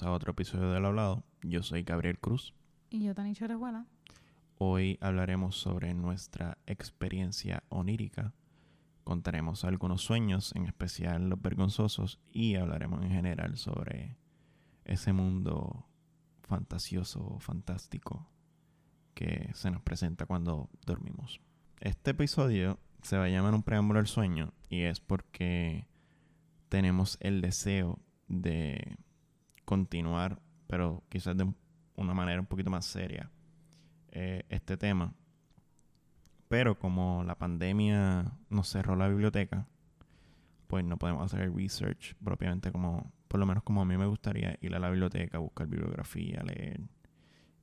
[0.00, 1.24] Bienvenidos a otro episodio del Hablado.
[1.42, 2.54] Yo soy Gabriel Cruz.
[2.88, 3.86] Y yo, Tani Chorejuela.
[4.56, 8.32] Hoy hablaremos sobre nuestra experiencia onírica.
[9.04, 14.16] Contaremos algunos sueños, en especial los vergonzosos, y hablaremos en general sobre
[14.84, 15.86] ese mundo
[16.44, 18.26] fantasioso, fantástico
[19.14, 21.40] que se nos presenta cuando dormimos.
[21.80, 25.86] Este episodio se va a llamar un preámbulo al sueño y es porque
[26.70, 28.96] tenemos el deseo de
[29.70, 31.46] continuar, pero quizás de
[31.94, 33.30] una manera un poquito más seria,
[34.10, 35.14] eh, este tema.
[36.48, 39.68] Pero como la pandemia nos cerró la biblioteca,
[40.66, 44.06] pues no podemos hacer el research propiamente como, por lo menos como a mí me
[44.06, 46.80] gustaría ir a la biblioteca, buscar bibliografía, leer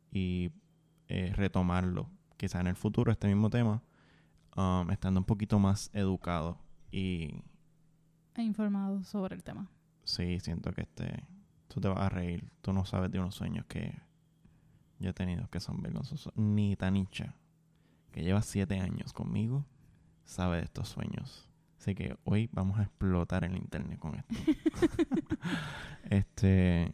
[0.09, 0.51] y
[1.09, 2.09] eh, retomarlo.
[2.37, 3.83] Quizás en el futuro este mismo tema,
[4.55, 6.57] um, estando un poquito más educado
[6.89, 7.43] y...
[8.35, 9.69] E informado sobre el tema.
[10.05, 11.25] Sí, siento que este
[11.77, 12.51] tú te vas a reír.
[12.61, 14.01] Tú no sabes de unos sueños que
[14.97, 16.33] yo he tenido que son vergonzosos.
[16.35, 17.35] Ni Tanicha,
[18.11, 19.63] que lleva siete años conmigo,
[20.25, 21.47] sabe de estos sueños.
[21.77, 24.33] Así que hoy vamos a explotar el internet con esto.
[26.09, 26.91] este.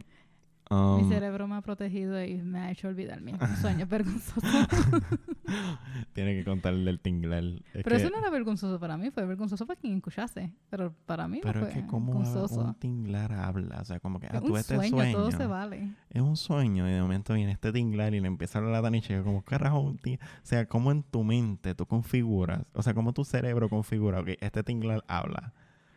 [0.70, 4.42] Mi um, cerebro me ha protegido y me ha hecho olvidar mis sueños vergonzosos.
[6.14, 7.44] tiene que contarle el tinglar.
[7.44, 10.52] Es pero que- eso no era vergonzoso para mí, fue vergonzoso para quien escuchase.
[10.70, 12.60] Pero para mí no Pero fue es que como vergonzoso.
[12.62, 15.46] un tinglar habla, o sea, como que ah, tú un este sueño, sueño, todo se
[15.46, 15.90] vale.
[16.10, 18.96] es un sueño y de momento viene este tinglar y le empieza a hablar a
[18.96, 22.82] y yo como carajo, un ting-?" o sea, como en tu mente tú configuras, o
[22.82, 25.52] sea, como tu cerebro configura, ok, este tinglar habla.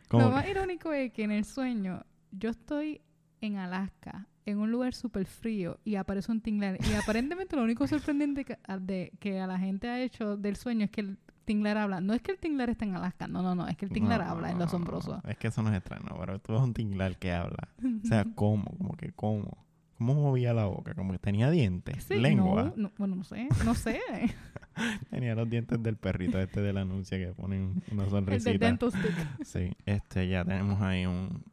[0.10, 3.02] Como Lo que- más irónico es que en el sueño yo estoy
[3.42, 6.78] en Alaska, en un lugar súper frío, y aparece un tinglar.
[6.90, 10.56] Y aparentemente lo único sorprendente que a, de, que a la gente ha hecho del
[10.56, 12.02] sueño es que el tinglar habla.
[12.02, 14.22] No es que el tinglar está en Alaska, no, no, no, es que el tinglar
[14.24, 15.22] No, habla, no, es lo asombroso.
[15.24, 17.70] no, Es que eso no es extraño, pero tú ves un tinglar que habla.
[18.04, 18.66] O sea, ¿cómo?
[18.78, 19.66] Como que ¿cómo?
[19.98, 20.94] ¿Cómo movía la boca?
[20.94, 22.20] Como que tenía ¿Qué dientes, sé?
[22.20, 22.66] lengua.
[22.76, 24.00] No, no, bueno, no sé, no sé.
[25.10, 28.66] Tenía los dientes del perrito este del anuncio que ponen una el de sonrisita.
[28.66, 29.44] dental stick.
[29.44, 31.44] Sí, este ya tenemos ahí un,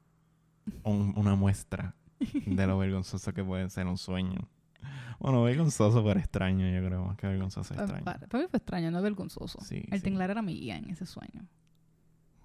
[0.82, 1.94] un- una muestra
[2.46, 4.48] de lo vergonzoso que puede ser un sueño.
[5.18, 8.04] Bueno, vergonzoso pero extraño, yo creo, más que vergonzoso extraño.
[8.04, 9.58] Para, para mí fue extraño, no vergonzoso.
[9.62, 10.04] Sí, el sí.
[10.04, 11.46] tinglar era mi guía en ese sueño.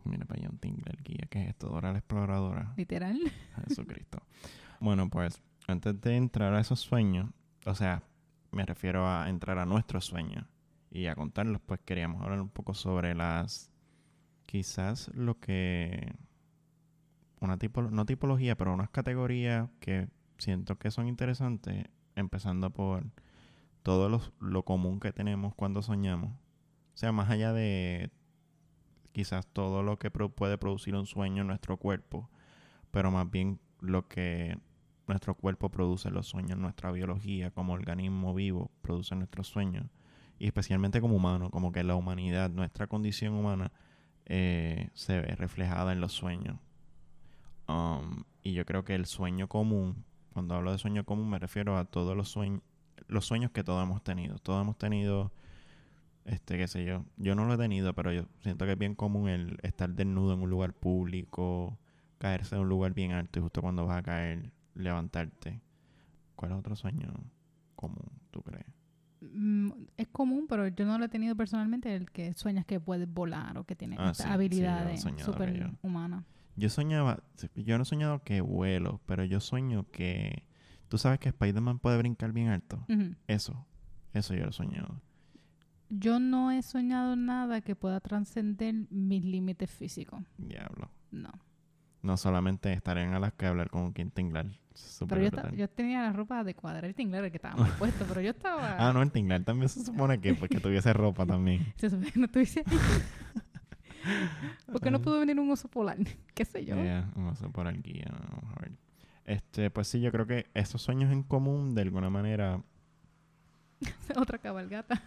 [0.05, 1.67] Mira para allá un tinglar guía, ¿qué es esto?
[1.67, 2.73] Dora la exploradora.
[2.77, 3.19] Literal.
[3.67, 4.21] Jesucristo.
[4.79, 7.29] Bueno, pues antes de entrar a esos sueños,
[7.65, 8.03] o sea,
[8.51, 10.45] me refiero a entrar a nuestros sueños
[10.89, 13.71] y a contarlos, pues queríamos hablar un poco sobre las,
[14.45, 16.13] quizás lo que,
[17.39, 21.85] una tipo, no tipología, pero unas categorías que siento que son interesantes,
[22.15, 23.05] empezando por
[23.83, 26.31] todo lo común que tenemos cuando soñamos.
[26.31, 28.11] O sea, más allá de
[29.11, 32.29] quizás todo lo que puede producir un sueño en nuestro cuerpo,
[32.91, 34.57] pero más bien lo que
[35.07, 39.87] nuestro cuerpo produce los sueños, nuestra biología como organismo vivo produce nuestros sueños,
[40.37, 43.71] y especialmente como humano, como que la humanidad, nuestra condición humana,
[44.25, 46.59] eh, se ve reflejada en los sueños.
[47.69, 50.03] Um, y yo creo que el sueño común,
[50.33, 52.63] cuando hablo de sueño común me refiero a todos los sueños,
[53.07, 54.39] los sueños que todos hemos tenido.
[54.39, 55.31] Todos hemos tenido,
[56.25, 58.95] este, qué sé yo, yo no lo he tenido, pero yo siento que es bien
[58.95, 61.77] común el estar desnudo en un lugar público,
[62.17, 65.61] caerse de un lugar bien alto y justo cuando vas a caer, levantarte.
[66.35, 67.13] ¿Cuál es otro sueño
[67.75, 68.65] común, tú crees?
[69.21, 73.11] Mm, es común, pero yo no lo he tenido personalmente, el que sueñas que puedes
[73.13, 75.11] volar o que tiene Ah, estas sí, habilidades que
[76.55, 77.23] yo- soñaba,
[77.55, 80.45] yo no he soñado que vuelo, pero yo sueño que...
[80.87, 82.83] ¿Tú sabes que Spider-Man puede brincar bien alto?
[83.27, 83.65] Eso,
[84.13, 85.01] eso yo lo he soñado.
[85.89, 90.21] Yo no he soñado nada que pueda trascender mis límites físicos.
[90.37, 90.89] Diablo.
[91.11, 91.29] No.
[92.01, 94.45] No solamente estar en Alaska y hablar con Quintin Tinglar.
[95.07, 96.79] Pero yo, tenía la ropa adecuada.
[96.79, 98.77] El tinglar que estaba mal puesto, pero yo estaba...
[98.79, 101.65] Ah, no, el Tinglar también se supone que porque tuviese ropa también.
[101.77, 102.63] Se supone que no estuviese
[104.09, 104.29] ahí.
[104.71, 105.01] ¿Por qué no Ah.
[105.01, 105.97] pudo venir un oso polar?
[106.35, 106.75] ¿Qué sé yo?
[107.15, 108.71] Vamos a por el guía, vamos a ver.
[109.25, 112.61] Este, pues sí, yo creo que esos sueños en común, de alguna manera...
[114.17, 115.01] Otra cabalgata.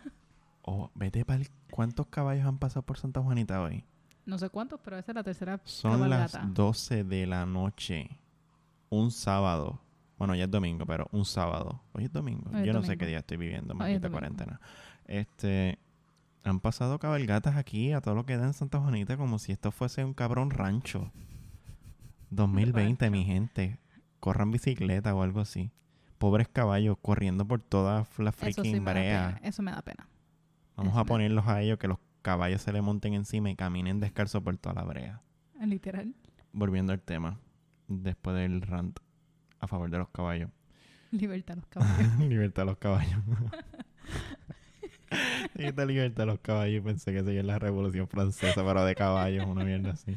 [0.62, 3.84] Oh, vete para ¿Cuántos caballos han pasado por Santa Juanita hoy?
[4.25, 6.38] No sé cuántos, pero esa es la tercera Son cabalgata.
[6.44, 8.08] las 12 de la noche.
[8.90, 9.81] Un sábado.
[10.19, 11.82] Bueno, ya es domingo, pero un sábado.
[11.93, 12.49] Hoy es domingo.
[12.52, 12.99] Hoy es Yo no sé domingo.
[13.00, 14.12] qué día estoy viviendo, maldita domingo.
[14.20, 14.60] cuarentena.
[15.06, 15.78] Este...
[16.44, 19.70] Han pasado cabalgatas aquí a todo lo que da en Santa Juanita como si esto
[19.70, 21.12] fuese un cabrón rancho.
[22.30, 23.78] 2020, mi gente.
[24.18, 25.70] Corran bicicleta o algo así.
[26.18, 29.40] Pobres caballos corriendo por toda la sí freaking da brea.
[29.42, 30.08] Eso me da pena.
[30.76, 34.00] Vamos Eso a ponerlos a ellos que los caballos se le monten encima y caminen
[34.00, 35.22] descalzos por toda la brea.
[35.60, 36.14] Literal.
[36.52, 37.38] Volviendo al tema,
[37.88, 38.98] después del rant.
[39.60, 40.50] a favor de los caballos.
[41.12, 42.18] Libertad a los caballos.
[42.18, 43.20] libertad a los caballos.
[45.54, 49.46] Dijiste libertad a los caballos y pensé que sería la Revolución Francesa, pero de caballos,
[49.46, 50.16] una mierda así.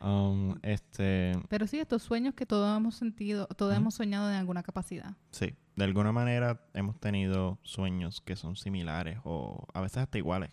[0.00, 4.62] Um, este, Pero sí, estos sueños que todos hemos sentido, todos hemos soñado en alguna
[4.62, 5.14] capacidad.
[5.30, 10.50] sí, de alguna manera hemos tenido sueños que son similares o a veces hasta iguales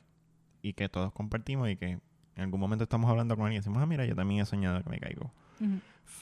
[0.62, 2.02] y que todos compartimos y que en
[2.44, 4.90] algún momento estamos hablando con alguien y decimos, ah, mira, yo también he soñado que
[4.90, 5.34] me caigo.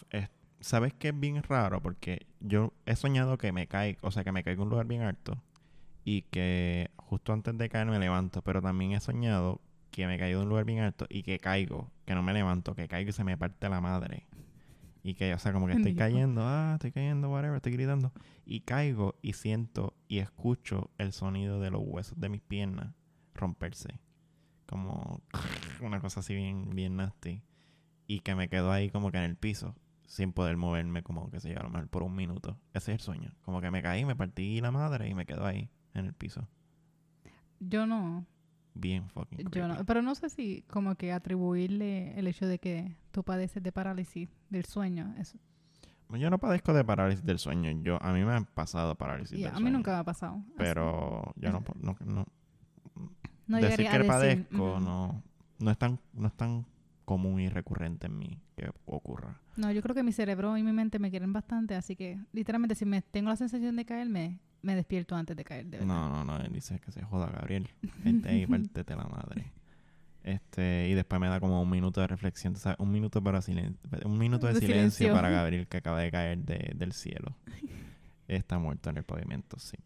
[0.09, 0.29] Es-
[0.59, 1.81] ¿Sabes qué es bien raro?
[1.83, 4.87] Porque yo he soñado que me caigo, o sea, que me caigo en un lugar
[4.87, 5.39] bien alto
[6.07, 9.59] y que justo antes de caer me levanto, pero también he soñado
[9.91, 12.75] que me caigo de un lugar bien alto y que caigo, que no me levanto,
[12.75, 14.25] que caigo y se me parte la madre.
[15.03, 18.13] Y que, o sea, como que estoy cayendo, ah, estoy cayendo, whatever, estoy gritando.
[18.45, 22.95] Y caigo y siento y escucho el sonido de los huesos de mis piernas
[23.33, 23.99] romperse.
[24.65, 25.21] Como
[25.81, 27.43] una cosa así bien, bien nasty.
[28.07, 29.75] Y que me quedo ahí como que en el piso,
[30.05, 32.57] sin poder moverme, como que se yo, a lo mejor por un minuto.
[32.73, 33.35] Ese es el sueño.
[33.41, 36.47] Como que me caí, me partí la madre y me quedo ahí, en el piso.
[37.59, 38.25] Yo no,
[38.79, 42.95] Bien fucking yo no, pero no sé si como que atribuirle el hecho de que
[43.11, 45.15] tú padeces de parálisis del sueño.
[45.17, 45.39] Eso.
[46.09, 47.71] Yo no padezco de parálisis del sueño.
[47.81, 50.35] Yo, a mí me han pasado parálisis Y del a mí nunca me ha pasado.
[50.35, 50.53] así.
[50.57, 52.25] Pero yo no, no, no,
[53.47, 55.23] no decir que a decir, padezco no,
[55.59, 56.65] no, es tan, no es tan
[57.03, 59.41] común y recurrente en mí que ocurra.
[59.55, 62.75] No, yo creo que mi cerebro y mi mente me quieren bastante, así que literalmente
[62.75, 65.85] si me tengo la sensación de caerme, me despierto antes de caer, de verdad.
[65.87, 67.69] No, no, no, él dice que se joda Gabriel.
[68.03, 69.51] Vente ahí, pártete la madre.
[70.23, 72.77] Este, y después me da como un minuto de reflexión, tú ¿sabes?
[72.79, 75.13] un minuto para silencio, un minuto de, De silencio, silencio.
[75.13, 77.35] para Gabriel que acaba de caer de- del cielo.
[78.27, 79.77] Está muerto en el pavimento, sí.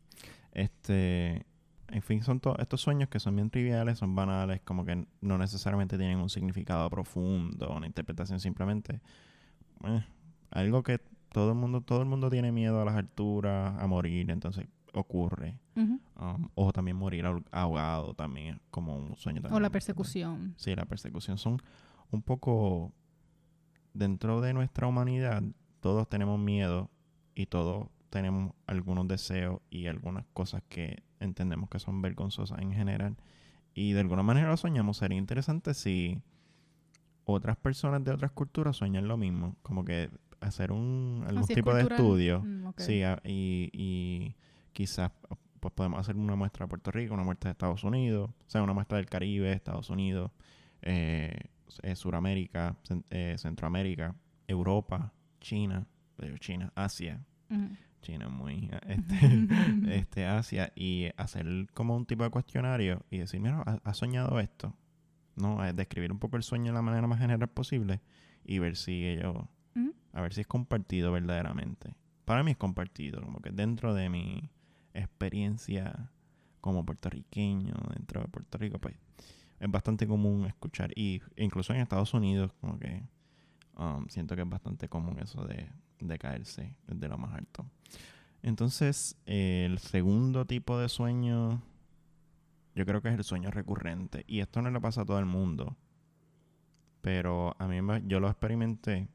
[0.51, 1.45] Este,
[1.89, 5.37] en fin, son todos estos sueños que son bien triviales, son banales, como que no
[5.37, 8.99] necesariamente tienen un significado profundo, una interpretación simplemente
[9.83, 10.03] eh,
[10.49, 10.99] algo que
[11.31, 15.57] todo el mundo, todo el mundo tiene miedo a las alturas, a morir, entonces ocurre.
[15.75, 19.55] Um, o también morir ahog- ahogado también es como un sueño también.
[19.55, 20.53] O la persecución.
[20.57, 21.61] Sí, la persecución son
[22.11, 22.91] un poco
[23.93, 25.41] dentro de nuestra humanidad,
[25.79, 26.89] todos tenemos miedo
[27.35, 33.15] y todos tenemos algunos deseos y algunas cosas que entendemos que son vergonzosas en general
[33.73, 34.97] y de alguna manera lo soñamos.
[34.97, 36.21] Sería interesante si
[37.23, 40.09] otras personas de otras culturas sueñan lo mismo, como que
[40.41, 42.67] hacer un algún Así es tipo de estudio Mm.
[42.77, 44.35] Sí, a- y, y
[44.73, 45.11] quizás
[45.59, 48.63] pues podemos hacer una muestra de Puerto Rico, una muestra de Estados Unidos, o sea,
[48.63, 50.31] una muestra del Caribe, Estados Unidos,
[50.81, 51.35] eh,
[51.83, 52.75] eh, Suramérica,
[53.11, 54.15] eh, Centroamérica,
[54.47, 55.85] Europa, China,
[56.39, 57.75] China, Asia, Ujú.
[58.01, 59.47] China muy, este,
[59.99, 61.45] este, Asia, y hacer
[61.75, 64.75] como un tipo de cuestionario y decir, mira, ¿has has soñado esto?
[65.35, 65.63] ¿No?
[65.63, 68.01] Eh, describir un poco el sueño de la manera más general posible
[68.43, 69.45] y ver si ellos.
[70.13, 71.95] A ver si es compartido verdaderamente.
[72.25, 74.49] Para mí es compartido, como que dentro de mi
[74.93, 76.11] experiencia
[76.59, 78.95] como puertorriqueño, dentro de Puerto Rico, pues
[79.59, 83.03] es bastante común escuchar, y incluso en Estados Unidos, como que
[83.77, 85.69] um, siento que es bastante común eso de,
[85.99, 87.65] de caerse desde lo más alto.
[88.43, 91.61] Entonces, el segundo tipo de sueño,
[92.73, 95.25] yo creo que es el sueño recurrente, y esto no le pasa a todo el
[95.25, 95.75] mundo,
[97.01, 99.07] pero a mí yo lo experimenté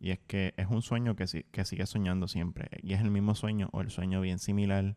[0.00, 2.68] y es que es un sueño que, si- que sigue soñando siempre.
[2.82, 4.96] Y es el mismo sueño o el sueño bien similar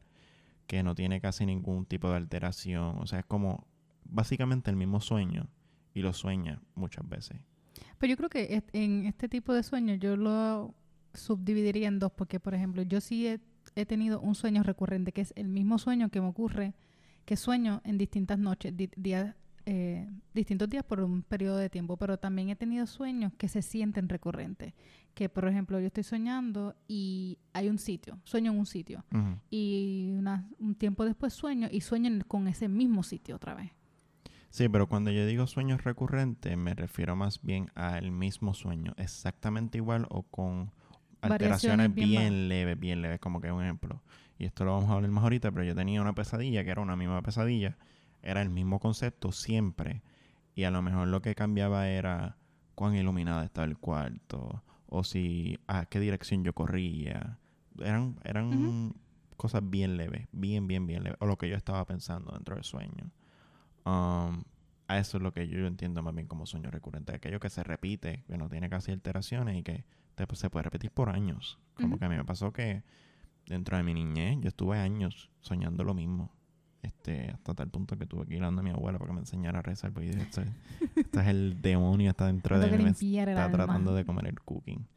[0.67, 2.97] que no tiene casi ningún tipo de alteración.
[2.99, 3.65] O sea, es como
[4.05, 5.47] básicamente el mismo sueño
[5.93, 7.39] y lo sueña muchas veces.
[7.97, 10.73] Pero yo creo que en este tipo de sueños yo lo
[11.13, 13.39] subdividiría en dos, porque por ejemplo, yo sí he,
[13.75, 16.73] he tenido un sueño recurrente, que es el mismo sueño que me ocurre,
[17.25, 22.17] que sueño en distintas noches, días, eh, distintos días por un periodo de tiempo, pero
[22.17, 24.73] también he tenido sueños que se sienten recurrentes,
[25.13, 29.03] que por ejemplo yo estoy soñando y hay un sitio, sueño en un sitio,
[29.49, 33.71] y una- un tiempo después sueño y sueño con ese mismo sitio otra vez.
[34.49, 39.77] Sí, pero cuando yo digo sueños recurrentes me refiero más bien al mismo sueño, exactamente
[39.77, 40.71] igual o con
[41.21, 44.01] alteraciones bien bien, leves, bien leves, como que un ejemplo.
[44.39, 46.81] Y esto lo vamos a hablar más ahorita, pero yo tenía una pesadilla que era
[46.81, 47.77] una misma pesadilla,
[48.21, 50.01] era el mismo concepto siempre,
[50.55, 52.37] y a lo mejor lo que cambiaba era
[52.75, 57.39] cuán iluminada estaba el cuarto, o si a qué dirección yo corría.
[57.79, 58.93] Eran, eran
[59.37, 62.63] cosas bien leves, bien, bien, bien leves, o lo que yo estaba pensando dentro del
[62.63, 63.11] sueño.
[63.85, 64.43] Um,
[64.87, 67.63] a eso es lo que yo entiendo más bien como sueño recurrente, aquello que se
[67.63, 69.85] repite, que no tiene casi alteraciones y que
[70.33, 71.59] se puede repetir por años.
[71.75, 72.83] Como que a mí me pasó que
[73.47, 76.31] dentro de mi niñez yo estuve años soñando lo mismo.
[76.83, 79.19] Este, hasta tal punto que tuve que ir a donde mi abuela para que me
[79.19, 79.91] enseñara a rezar.
[79.91, 80.45] Porque yo dije, este,
[80.99, 83.51] este es el demonio, está dentro de mí, me está alma.
[83.51, 84.87] tratando de comer el cooking.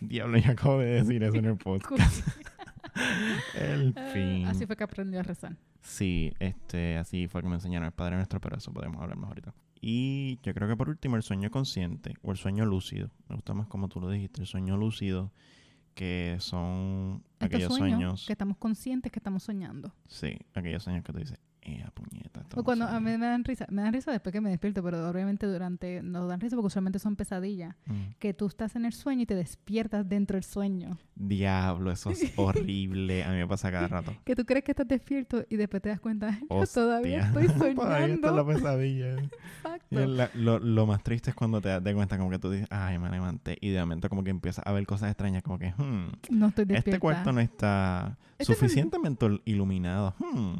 [0.00, 2.24] Diablo, ya acabo de decir eso en el podcast.
[3.54, 4.46] el Ah, fin.
[4.46, 5.56] Así fue que aprendió a rezar.
[5.82, 9.28] Sí, este, así fue que me enseñaron el Padre Nuestro, pero eso podemos hablar más
[9.28, 9.54] ahorita.
[9.80, 13.10] Y yo creo que por último el sueño consciente o el sueño lúcido.
[13.28, 15.32] Me gusta más como tú lo dijiste, el sueño lúcido,
[15.98, 18.26] que son Estos aquellos sueños sueños.
[18.28, 19.92] que estamos conscientes que estamos soñando.
[20.06, 21.40] Sí, aquellos sueños que tú dices,
[21.76, 22.44] eh, puñeta.
[22.56, 23.10] O cuando a soñando".
[23.10, 26.26] mí me dan risa, me dan risa después que me despierto, pero obviamente durante, no
[26.26, 27.74] dan risa porque usualmente son pesadillas.
[27.86, 28.12] Mm.
[28.18, 30.98] Que tú estás en el sueño y te despiertas dentro del sueño.
[31.14, 33.24] Diablo, eso es horrible.
[33.24, 34.14] A mí me pasa cada rato.
[34.24, 38.14] Que tú crees que estás despierto y después te das cuenta, yo todavía estoy Todavía
[38.14, 38.46] está la soñando.
[38.46, 39.16] pesadilla.
[39.58, 40.06] Exacto.
[40.06, 42.98] la- lo, lo más triste es cuando te das cuenta como que tú dices, ay,
[42.98, 43.58] me levanté.
[43.60, 46.64] Y de momento como que empiezas a ver cosas extrañas, como que, hmm, No estoy
[46.64, 46.90] despierta.
[46.90, 50.14] este cuarto no está Este suficientemente il- iluminado.
[50.18, 50.54] Hmm,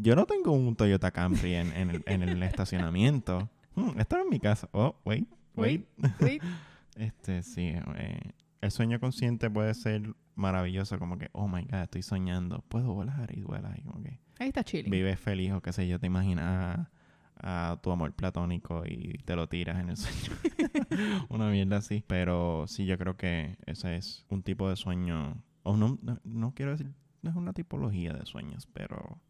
[0.00, 3.50] yo no tengo un Toyota Camry en, en el, en el estacionamiento.
[3.74, 4.68] Hmm, esto en mi casa.
[4.72, 5.86] Oh, wait, wait.
[6.20, 6.42] Wait.
[6.96, 7.72] Este, sí.
[7.96, 12.64] eh, el sueño consciente puede ser maravilloso, como que, oh my god, estoy soñando.
[12.68, 14.90] Puedo volar y vuelas y como que Ahí está chilling.
[14.90, 16.88] vives feliz o qué sé yo, te imaginas
[17.36, 20.36] a, a tu amor platónico y te lo tiras en el sueño.
[21.28, 22.02] Una mierda así.
[22.08, 26.52] Pero sí, yo creo que ese es un tipo de sueño, o no, no, no
[26.52, 29.20] quiero decir, no es una tipología de sueños, pero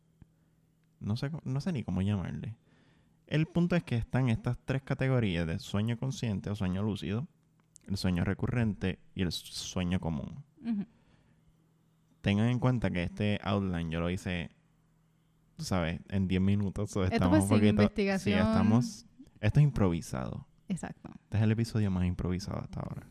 [1.00, 2.56] no sé, no sé ni cómo llamarle.
[3.26, 7.28] El punto es que están estas tres categorías de sueño consciente o sueño lúcido,
[7.86, 10.44] el sueño recurrente y el sueño común
[12.20, 14.50] tengan en cuenta que este outline yo lo hice,
[15.56, 16.90] tú sabes, en 10 minutos.
[16.90, 18.18] so Esto estamos fue sin poquito.
[18.18, 19.06] Sí, estamos.
[19.40, 20.46] Esto es improvisado.
[20.68, 21.10] Exacto.
[21.24, 23.06] Este es el episodio más improvisado hasta ahora.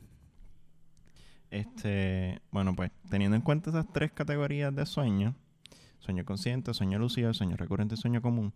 [1.50, 5.34] Este, bueno, pues teniendo en cuenta esas tres categorías de sueño,
[6.00, 8.54] sueño consciente, sueño lúcido, sueño recurrente, sueño común,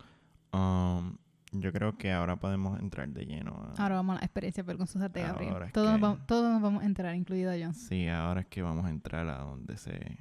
[0.52, 1.16] um,
[1.52, 3.82] yo creo que ahora podemos entrar de lleno a...
[3.82, 5.52] Ahora vamos a la experiencia vergonzosa de Gabriel.
[5.52, 7.72] Ahora es Todos, nos que- vamos, todos nos vamos a enterar, incluido yo.
[7.74, 10.18] Sí, ahora es que vamos a entrar a donde se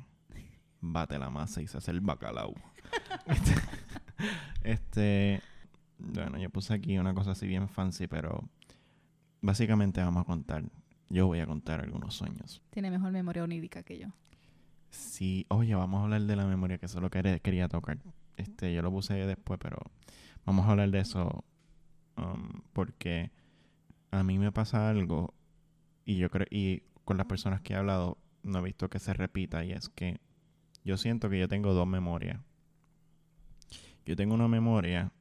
[0.81, 2.53] bate la masa y se hace el bacalao.
[3.27, 3.53] este,
[4.63, 5.41] este,
[5.97, 8.49] bueno, yo puse aquí una cosa así bien fancy, pero
[9.41, 10.63] básicamente vamos a contar,
[11.09, 12.61] yo voy a contar algunos sueños.
[12.71, 14.07] Tiene mejor memoria onírica que yo.
[14.91, 17.97] Sí, oye, vamos a hablar de la memoria, que eso es lo que quería- tocar.
[18.37, 19.77] Este, yo lo puse después, pero
[20.45, 21.43] vamos a hablar de eso
[22.17, 23.31] um, porque
[24.11, 25.33] a mí me pasa algo
[26.05, 29.13] y yo creo y con las personas que he hablado no he visto que se
[29.13, 30.19] repita y es que
[30.83, 32.39] yo siento que yo tengo dos memorias.
[34.05, 35.11] Yo tengo una memoria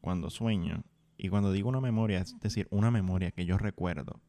[0.00, 0.82] cuando sueño
[1.16, 4.20] y cuando digo una memoria es decir, una memoria que yo recuerdo.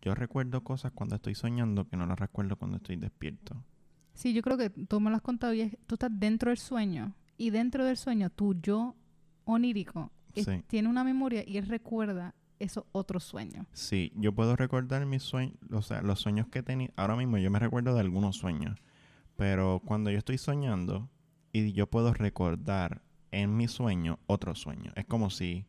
[0.00, 3.62] Yo recuerdo cosas cuando estoy soñando que no las recuerdo cuando estoy despierto.
[4.14, 6.58] Sí, yo creo que tú me lo has contado y es, tú estás dentro del
[6.58, 8.94] sueño y dentro del sueño tu yo
[9.44, 10.62] onírico es- Sí.
[10.66, 13.66] tiene una memoria y él recuerda esos otros sueños.
[13.72, 16.92] Sí, yo puedo recordar mis sueños, o sea, los sueños que he tenido.
[16.96, 18.78] Ahora mismo yo me recuerdo de algunos sueños,
[19.36, 21.10] pero cuando yo estoy soñando
[21.52, 23.02] y yo puedo recordar
[23.32, 25.66] en mi sueño otro sueño, es como si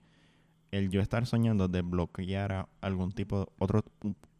[0.72, 3.84] el yo estar soñando desbloqueara algún tipo de otro,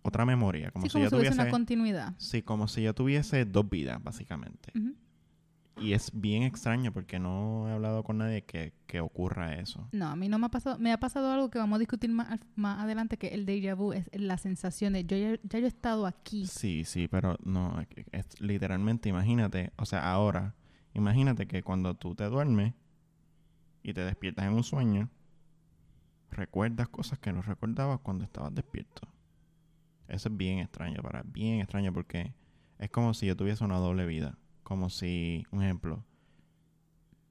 [0.06, 2.14] otra memoria, como sí, si como yo si tuviese, una continuidad.
[2.20, 4.72] sí, como si yo tuviese dos vidas básicamente.
[4.78, 4.94] Ujú.
[5.78, 9.90] Y es bien extraño porque no he hablado con nadie que, que ocurra eso.
[9.92, 12.10] No, a mí no me ha pasado, me ha pasado algo que vamos a discutir
[12.12, 15.66] más, más adelante, que el déjà vu es la sensación de yo ya, ya yo
[15.66, 16.46] he estado aquí.
[16.46, 20.56] Sí, sí, pero no, es literalmente, imagínate, o sea, ahora,
[20.94, 22.74] imagínate que cuando tú te duermes
[23.84, 25.10] y te despiertas en un sueño,
[26.30, 29.15] recuerdas cosas que no recordabas cuando estabas despierto.
[30.08, 32.34] Eso es bien extraño, para bien extraño porque
[32.78, 36.04] es como si yo tuviese una doble vida, como si, un ejemplo,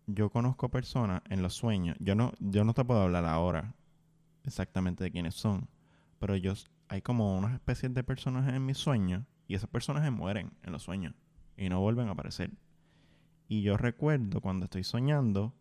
[0.06, 3.74] yo conozco personas en los sueños, yo no, yo no te puedo hablar ahora
[4.44, 5.68] exactamente de quiénes son,
[6.18, 6.54] pero yo
[6.88, 10.82] hay como unas especies de personajes en mis sueños y esos personajes mueren en los
[10.82, 11.14] sueños
[11.56, 12.50] y no vuelven a aparecer.
[13.48, 15.54] Y yo recuerdo cuando estoy soñando,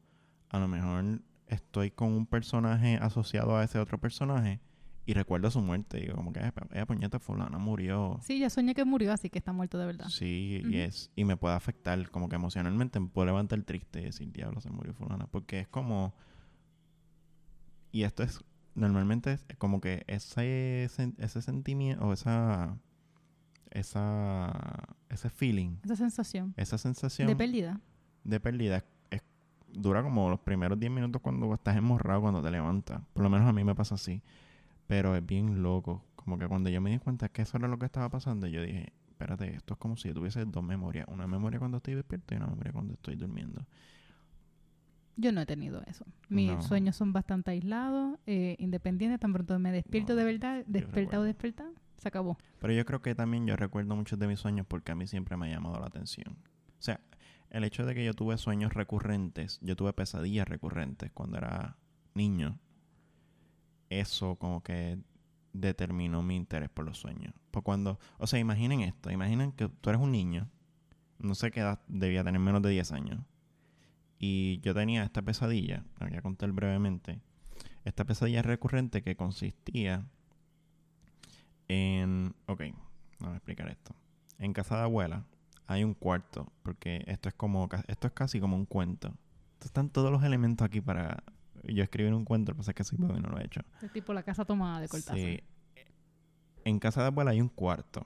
[0.49, 4.59] a lo mejor estoy con un personaje asociado a ese otro personaje
[5.05, 5.97] y recuerdo su muerte.
[5.99, 8.19] Y digo, como que, eh, eh, puñeta, fulana murió.
[8.21, 10.07] Sí, ya soñé que murió, así que está muerto de verdad.
[10.09, 14.05] Sí, y es y me puede afectar como que emocionalmente me puedo levantar triste y
[14.05, 15.27] decir, diablo, se murió fulana.
[15.27, 16.13] Porque es como...
[17.91, 18.43] Y esto es...
[18.75, 22.77] Normalmente es como que ese, ese sentimiento o esa...
[23.71, 24.51] Esa...
[25.09, 27.79] Ese feeling, Esa sensación esa sensación de pérdida.
[28.23, 29.23] de pérdida es- es-
[29.71, 33.01] dura como los primeros 10 minutos cuando estás emorrado cuando te levantas.
[33.13, 34.21] Por lo menos a mí me pasa así.
[34.87, 36.03] Pero es bien loco.
[36.15, 38.61] Como que cuando yo me di cuenta que eso era lo que estaba pasando, yo
[38.61, 41.05] dije, espérate, esto es como si yo tuviese dos memorias.
[41.09, 43.65] Una memoria cuando estoy despierto y una memoria cuando estoy durmiendo.
[45.15, 46.05] Yo no he tenido eso.
[46.29, 46.61] Mis No.
[46.63, 49.19] sueños son bastante aislados, eh, independientes.
[49.19, 51.71] Tan pronto me despierto No, de verdad, despertado, despertado.
[51.97, 52.37] Se acabó.
[52.59, 55.37] Pero yo creo que también yo recuerdo muchos de mis sueños porque a mí siempre
[55.37, 56.35] me ha llamado la atención.
[56.79, 56.99] O sea,
[57.51, 61.77] el hecho de que yo tuve sueños recurrentes, yo tuve pesadillas recurrentes cuando era
[62.15, 62.59] niño,
[63.99, 64.99] eso como que
[65.53, 67.33] determinó mi interés por los sueños.
[67.51, 70.49] Pues cuando, o sea, imaginen esto, imaginen que tú eres un niño,
[71.19, 73.23] no sé qué edad, debía tener menos de 10 años,
[74.19, 77.21] y yo tenía esta pesadilla, la voy a contar brevemente,
[77.83, 80.07] esta pesadilla recurrente que consistía
[81.67, 82.61] en, ok,
[83.19, 83.95] vamos a explicar esto.
[84.37, 85.25] En casa de abuela
[85.67, 89.13] hay un cuarto, porque esto es como, esto es casi como un cuento.
[89.63, 91.23] están todos los elementos aquí para
[91.63, 93.61] yo escribir un cuento, pasa que soy y no lo he hecho.
[93.81, 95.17] Es tipo la casa tomada de Cortázar.
[95.17, 95.43] Sí.
[96.65, 98.05] En casa de abuela hay un cuarto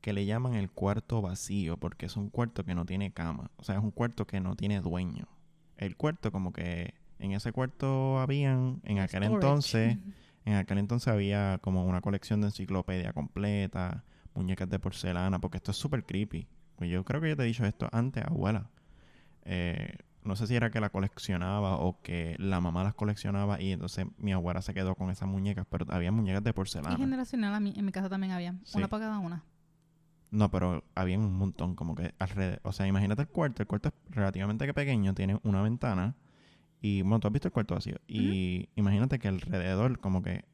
[0.00, 3.50] que le llaman el cuarto vacío porque es un cuarto que no tiene cama.
[3.56, 5.28] O sea, es un cuarto que no tiene dueño.
[5.76, 9.98] El cuarto como que en ese cuarto habían, en aquel entonces,
[10.44, 14.04] en aquel entonces había como una colección de enciclopedia completa,
[14.34, 16.46] muñecas de porcelana, porque esto es súper creepy.
[16.76, 18.70] Pues yo creo que yo te he dicho esto antes, abuela.
[19.44, 23.72] Eh, no sé si era que la coleccionaba o que la mamá las coleccionaba y
[23.72, 26.94] entonces mi abuela se quedó con esas muñecas, pero había muñecas de porcelana.
[26.94, 29.44] Y generacional a mí, en mi casa también había, una para cada una.
[30.30, 32.60] No, pero había un montón, como que alrededor.
[32.62, 36.14] O sea, imagínate el cuarto, el cuarto es relativamente pequeño, tiene una ventana
[36.80, 37.96] y, bueno, tú has visto el cuarto vacío.
[38.06, 40.44] Y imagínate que alrededor como que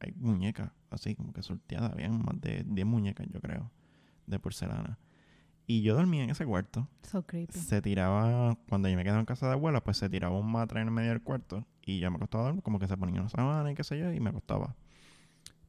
[0.00, 3.70] hay muñecas, así como que sorteadas, habían más de 10 muñecas, yo creo,
[4.26, 4.98] de porcelana.
[5.66, 6.88] Y yo dormía en ese cuarto.
[7.02, 7.58] So creepy.
[7.58, 10.80] Se tiraba, cuando yo me quedaba en casa de abuela, pues se tiraba un matre
[10.80, 13.20] en el medio del cuarto y yo me acostaba a dormir, como que se ponía
[13.20, 14.76] una sábana y qué sé yo, y me acostaba.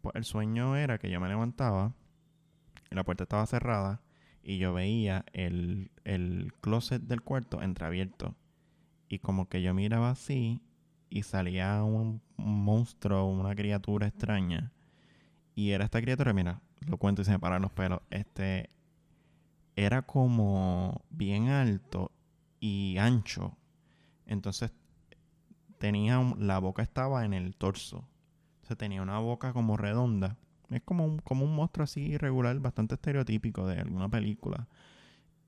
[0.01, 1.93] Pues el sueño era que yo me levantaba,
[2.91, 4.01] y la puerta estaba cerrada
[4.43, 8.35] y yo veía el, el closet del cuarto entreabierto.
[9.09, 10.61] Y como que yo miraba así
[11.09, 14.71] y salía un, un monstruo, una criatura extraña.
[15.55, 18.01] Y era esta criatura, mira, lo cuento y se me paran los pelos.
[18.11, 18.69] Este
[19.75, 22.11] era como bien alto
[22.59, 23.57] y ancho.
[24.25, 24.71] Entonces
[25.77, 28.07] tenía la boca estaba en el torso.
[28.63, 30.37] se tenía una boca como redonda.
[30.71, 34.67] Es como un, como un monstruo así irregular, bastante estereotípico de alguna película.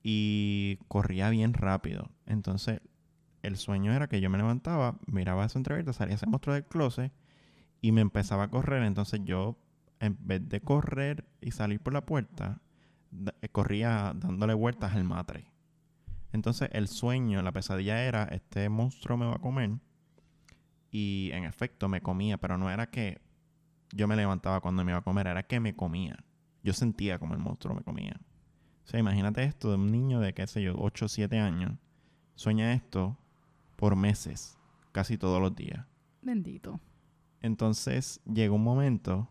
[0.02, 2.10] Y corría bien rápido.
[2.26, 2.80] Entonces,
[3.42, 7.12] el sueño era que yo me levantaba, miraba esa entrevista, salía ese monstruo del closet
[7.80, 8.82] y me empezaba a correr.
[8.84, 9.58] Entonces yo,
[10.00, 12.60] en vez de correr y salir por la puerta,
[13.52, 15.50] corría dándole vueltas al matre.
[16.32, 19.70] Entonces el sueño, la pesadilla era, este monstruo me va a comer.
[20.90, 23.20] Y en efecto me comía, pero no era que
[23.92, 26.16] yo me levantaba cuando me iba a comer, era que me comía.
[26.62, 28.20] Yo sentía como el monstruo me comía.
[28.84, 31.72] O sea, imagínate esto de un niño de, qué sé yo, 8 o 7 años.
[32.34, 33.18] Sueña esto
[33.76, 34.58] por meses,
[34.92, 35.86] casi todos los días.
[36.22, 36.80] Bendito.
[37.40, 39.28] Entonces llegó un momento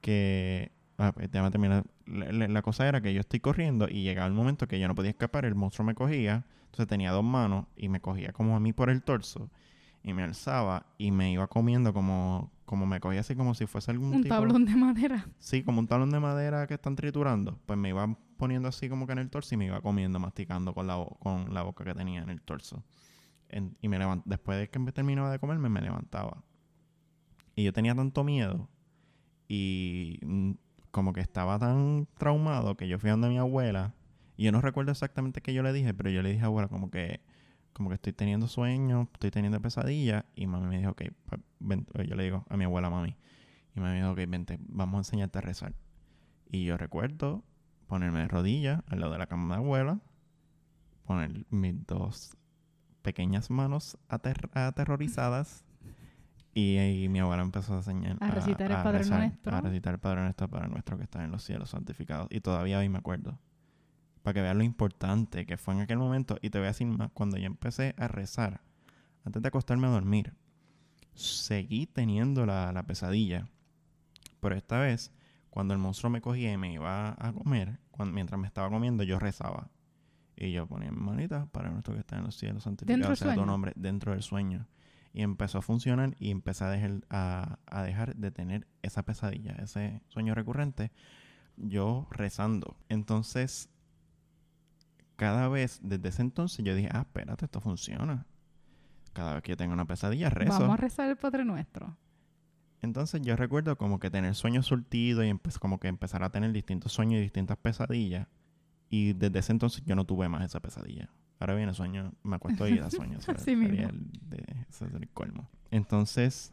[0.00, 1.84] que Ah, pues, terminar.
[2.08, 5.10] La, cosa era que yo estoy corriendo y llegaba el momento que yo no podía
[5.10, 8.72] escapar, el monstruo me cogía, entonces tenía dos manos y me cogía como a mí
[8.72, 9.50] por el torso
[10.02, 13.90] y me alzaba y me iba comiendo como, como me cogía así como si fuese
[13.90, 15.26] algún un tablón de madera.
[15.38, 17.58] Sí, como un tablón de madera que están triturando.
[17.66, 20.72] Pues me iba poniendo así como que en el torso y me iba comiendo, masticando
[20.74, 22.84] con la, con la boca que tenía en el torso.
[23.80, 26.42] y me levant después de que me terminaba de comerme, me levantaba.
[27.54, 28.68] Y yo tenía tanto miedo
[29.48, 30.20] y
[30.98, 33.94] como que estaba tan traumado que yo fui a donde mi abuela
[34.36, 36.66] y yo no recuerdo exactamente qué yo le dije, pero yo le dije a abuela
[36.66, 37.20] como que
[37.72, 42.16] como que estoy teniendo sueños, estoy teniendo pesadillas y mami me dijo, ok, pues, yo
[42.16, 43.16] le digo a mi abuela, mami,
[43.76, 45.72] y mami me dijo, ok, vente, vamos a enseñarte a rezar.
[46.50, 47.44] Y yo recuerdo
[47.86, 50.00] ponerme de rodillas al lado de la cama de abuela,
[51.04, 52.36] poner mis dos
[53.02, 55.64] pequeñas manos aterrorizadas
[56.58, 59.54] y, mi abuela empezó a enseñar a, recitar el Padre Nuestro.
[59.54, 62.26] A recitar el Padre Nuestro para nuestro que está en los cielos santificados.
[62.30, 63.38] Y todavía hoy me acuerdo.
[64.22, 66.36] Para que vean lo importante que fue en aquel momento.
[66.42, 68.60] Y te voy a decir más, cuando yo empecé a rezar,
[69.24, 70.34] antes de acostarme a dormir,
[71.14, 73.48] seguí teniendo la, pesadilla.
[74.40, 75.12] Pero esta vez,
[75.50, 79.04] cuando el monstruo me cogía y me iba a comer, cuando, mientras me estaba comiendo,
[79.04, 79.70] yo rezaba.
[80.34, 83.44] Y yo ponía mi manita para nuestro que está en los cielos santificados sea tu
[83.44, 84.66] nombre dentro del sueño
[85.18, 90.00] y empezó a funcionar y empecé a dejar, a, dejar de tener esa pesadilla, ese
[90.06, 90.92] sueño recurrente,
[91.56, 92.76] yo rezando.
[92.88, 93.68] Entonces,
[95.16, 98.26] cada vez, desde ese entonces, yo dije, ah, espérate, esto funciona.
[99.12, 100.52] Cada vez que yo tengo una pesadilla, rezo.
[100.52, 101.96] Vamos a rezar el Padre Nuestro.
[102.80, 106.92] Entonces yo recuerdo como que tener sueños surtidos y como que empezar a tener distintos
[106.92, 108.28] sueños y distintas pesadillas.
[108.88, 111.10] Y desde ese entonces yo no tuve más esa pesadilla.
[111.40, 113.18] Ahora viene sueño, me acuesto y da sueño.
[113.26, 113.88] Así mismo.
[113.88, 115.48] El, de, ese es el colmo.
[115.70, 116.52] Entonces,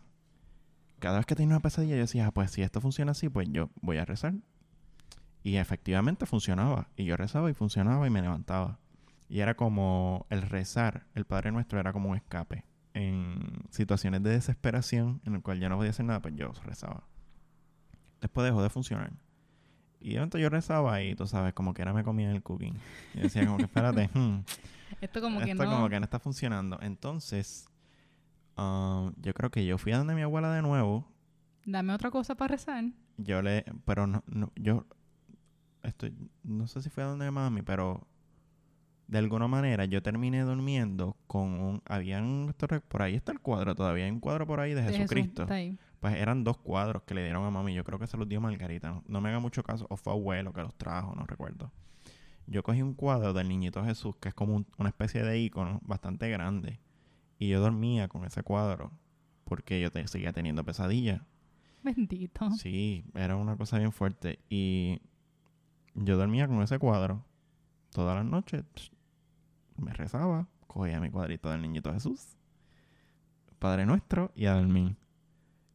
[0.99, 3.47] cada vez que tenía una pesadilla, yo decía, ah, pues si esto funciona así, pues
[3.51, 4.35] yo voy a rezar.
[5.43, 6.89] Y efectivamente funcionaba.
[6.95, 8.79] Y yo rezaba y funcionaba y me levantaba.
[9.27, 12.65] Y era como el rezar, el Padre Nuestro era como un escape.
[12.93, 17.03] En situaciones de desesperación, en el cual ya no podía hacer nada, pues yo rezaba.
[18.21, 19.13] Después dejó de funcionar.
[19.99, 22.75] Y de momento yo rezaba y tú sabes, como que era me comía el cooking.
[23.15, 24.39] Y decía como que espérate, hmm,
[25.01, 25.65] Esto como que no...
[25.65, 26.79] como que no está funcionando.
[26.81, 27.67] Entonces,
[28.57, 31.07] ah, yo creo que yo fui a donde mi abuela de nuevo.
[31.65, 32.85] Dame otra cosa para rezar.
[33.17, 34.85] Yo le, pero no, no yo
[35.83, 38.07] estoy, no sé si fue a donde mami, pero
[39.07, 42.53] de alguna manera yo terminé durmiendo con un, habían,
[42.87, 45.47] por ahí está el cuadro todavía, hay un cuadro por ahí de, de Jesús, Jesucristo.
[45.99, 47.73] Pues eran dos cuadros que le dieron a mami.
[47.73, 48.89] Yo creo que se los dio Margarita.
[48.89, 49.87] No, no me haga mucho caso.
[49.89, 51.71] O fue abuelo que los trajo, no recuerdo.
[52.47, 55.79] Yo cogí un cuadro del niñito Jesús, que es como un- una especie de icono
[55.83, 56.79] bastante grande.
[57.39, 58.91] Y yo dormía con ese cuadro.
[59.43, 61.21] Porque yo te- seguía teniendo pesadillas.
[61.83, 62.49] Bendito.
[62.51, 64.39] Sí, era una cosa bien fuerte.
[64.49, 65.01] Y
[65.93, 67.23] yo dormía con ese cuadro
[67.91, 68.63] todas las noches.
[69.77, 72.37] Me rezaba, cogía mi cuadrito del niñito Jesús,
[73.59, 74.95] Padre Nuestro y a dormir.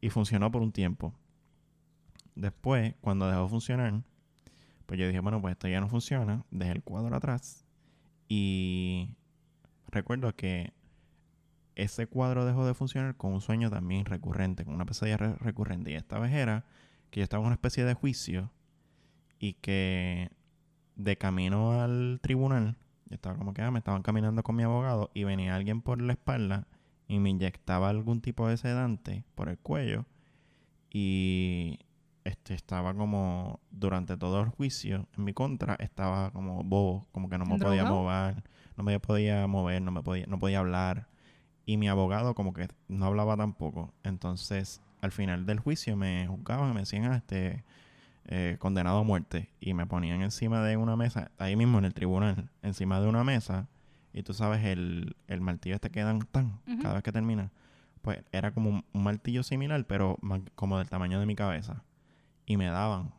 [0.01, 1.15] Y funcionó por un tiempo.
[2.35, 4.03] Después, cuando dejó de funcionar,
[4.91, 6.45] pues yo dije, bueno, pues esto ya no funciona.
[6.51, 7.65] Dejé el cuadro atrás.
[8.27, 9.15] Y
[9.87, 10.73] recuerdo que
[11.77, 15.93] ese cuadro dejó de funcionar con un sueño también recurrente, con una pesadilla re- recurrente.
[15.93, 16.65] Y esta vez era
[17.13, 18.51] que yo estaba en una especie de juicio
[19.39, 20.33] y que
[20.97, 22.77] de camino al tribunal,
[23.07, 26.03] yo estaba como que ah, me estaban caminando con mi abogado y venía alguien por
[26.03, 26.67] la espalda
[27.07, 30.05] y me inyectaba algún tipo de sedante por el cuello
[30.91, 31.79] y
[32.31, 37.39] este estaba como durante todo el juicio en mi contra estaba como bobo, como que
[37.39, 38.43] no me podía mover,
[38.77, 41.09] no me podía mover, no me podía no podía hablar
[41.67, 43.93] y mi abogado como que no hablaba tampoco.
[44.03, 47.65] Entonces, al final del juicio me juzgaban y me decían, ah, este,
[48.27, 49.51] eh, condenado a muerte.
[49.61, 53.23] Y me ponían encima de una mesa, ahí mismo en el tribunal, encima de una
[53.25, 53.69] mesa.
[54.13, 57.51] Y tú sabes, el, el martillo este que dan tan cada vez que termina.
[58.03, 61.85] Pues era como un, un martillo similar, pero más- como del tamaño de mi cabeza.
[62.51, 63.15] Y me daban.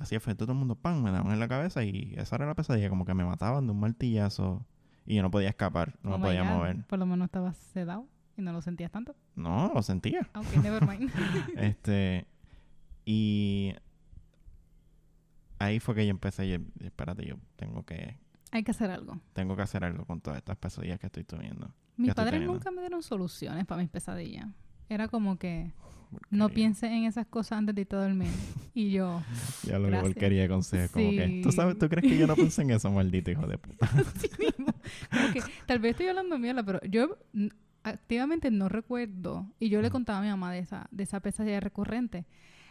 [0.00, 2.54] Así efecto todo el mundo, pan, me daban en la cabeza y esa era la
[2.56, 4.66] pesadilla, como que me mataban de un martillazo
[5.06, 6.48] y yo no podía escapar, no Oh me podía God.
[6.48, 6.84] mover.
[6.86, 9.14] Por lo menos estabas sedado y no lo sentías tanto.
[9.36, 10.28] No, lo sentía.
[10.34, 11.12] Ok, never mind.
[11.56, 12.26] este,
[13.04, 13.72] y
[15.60, 18.18] ahí fue que yo empecé, y espérate, yo tengo que,
[18.50, 19.20] Hay que hacer algo.
[19.34, 21.72] tengo que hacer algo con todas estas pesadillas que estoy teniendo.
[21.96, 24.48] Mis padres nunca me dieron soluciones para mis pesadillas.
[24.88, 25.72] Era como que
[26.30, 28.28] no pienses en esas cosas antes de irte a dormir.
[28.74, 29.22] Y yo,
[29.64, 30.14] Ya lo Gracias.
[30.14, 31.56] quería consejo, como que, ¿tú Sí.
[31.56, 33.86] sabes, tú crees que yo no pensé en eso, maldito hijo de puta?
[34.16, 34.72] así mismo.
[35.10, 37.18] Como que, tal vez estoy hablando mierda, pero yo
[37.82, 39.46] activamente no recuerdo.
[39.58, 42.24] Y yo le contaba a mi mamá de esa, de esa pesadilla recurrente.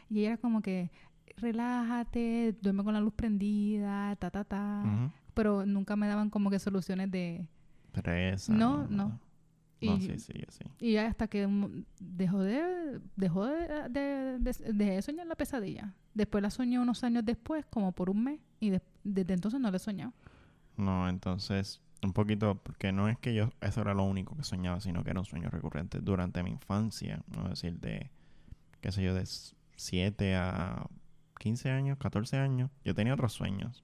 [0.09, 0.89] Y ella era como que,
[1.37, 5.11] relájate, duerme con la luz prendida, ta, ta, ta.
[5.33, 7.45] Pero nunca me daban como que soluciones de...
[7.93, 9.19] Reza, No, no.
[9.81, 10.63] No, Y- sí, sí, yo sí.
[10.79, 11.47] Y ya hasta que
[11.99, 15.93] dejó de dejó de, de, de- de soñar la pesadilla.
[16.13, 19.71] Después la soñé unos años después, como por un mes, y de- desde entonces no
[19.71, 20.13] la he soñado.
[20.77, 24.79] No, entonces, un poquito, porque no es que yo, eso era lo único que soñaba,
[24.81, 28.09] sino que era un sueño recurrente durante mi infancia, no decir de,
[28.81, 29.25] qué sé yo, de
[29.75, 30.85] 7 a
[31.39, 33.83] 15 años, 14 años, yo tenía otros sueños.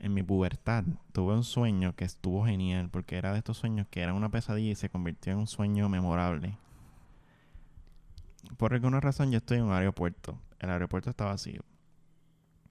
[0.00, 4.00] En mi pubertad tuve un sueño que estuvo genial, porque era de estos sueños que
[4.00, 6.56] era una pesadilla y se convirtió en un sueño memorable.
[8.56, 11.62] Por alguna razón yo estoy en un aeropuerto, el aeropuerto está vacío.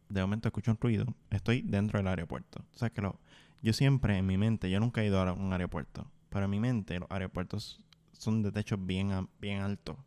[0.09, 2.63] De momento escucho un ruido, estoy dentro del aeropuerto.
[2.73, 3.19] O sea que lo,
[3.61, 6.59] yo siempre en mi mente, yo nunca he ido a un aeropuerto, pero en mi
[6.59, 7.81] mente los aeropuertos
[8.13, 9.97] son de techos bien, bien altos.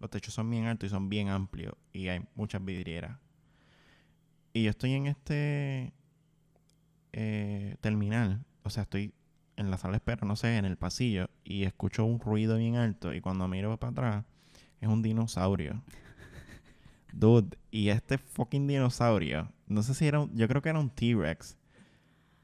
[0.00, 3.18] Los techos son bien altos y son bien amplios y hay muchas vidrieras.
[4.54, 5.92] Y yo estoy en este
[7.12, 9.12] eh, terminal, o sea, estoy
[9.56, 12.76] en la sala de espera, no sé, en el pasillo y escucho un ruido bien
[12.76, 14.24] alto y cuando miro para atrás
[14.80, 15.82] es un dinosaurio.
[17.12, 20.90] Dude, y este fucking dinosaurio, no sé si era un, yo creo que era un
[20.90, 21.56] T-Rex.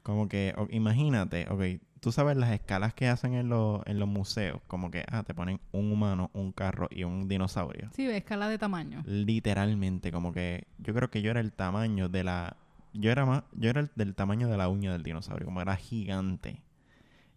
[0.03, 4.07] Como que, o- imagínate, ok, tú sabes las escalas que hacen en, los en los
[4.07, 7.89] museos, como que, ah, te ponen un humano, un carro y un dinosaurio.
[7.95, 9.01] Sí, escala de tamaño.
[9.05, 12.57] Literalmente, como que yo creo que yo era el tamaño de la...
[12.95, 13.43] Yo era más...
[13.53, 16.61] Yo era el del tamaño de la uña del dinosaurio, como era gigante.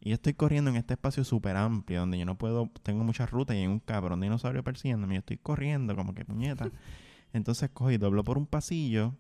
[0.01, 2.71] Y yo estoy corriendo en este espacio súper amplio, donde yo no puedo...
[2.83, 5.15] Tengo muchas rutas y hay un cabrón dinosaurio persiguiéndome.
[5.15, 6.71] Yo estoy corriendo, como que puñeta.
[7.33, 9.15] Entonces cogí, doblo por un pasillo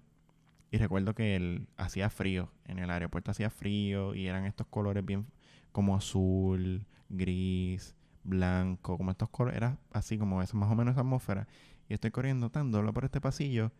[0.70, 2.50] y recuerdo que el, hacía frío.
[2.64, 5.26] En el aeropuerto hacía frío y eran estos colores bien
[5.72, 11.00] como azul, gris, blanco, como estos colores, era así como esa, más o menos esa
[11.00, 11.46] atmósfera.
[11.88, 13.72] Y estoy corriendo tan doble por este pasillo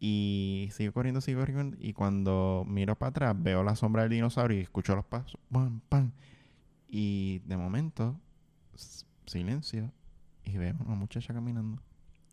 [0.00, 1.76] y sigo corriendo, sigo corriendo.
[1.80, 5.40] Y cuando miro para atrás, veo la sombra del dinosaurio y escucho los pasos.
[5.50, 6.12] ¡Pam, pam!
[6.88, 8.18] Y de momento,
[9.26, 9.90] silencio.
[10.44, 11.82] Y veo una muchacha caminando.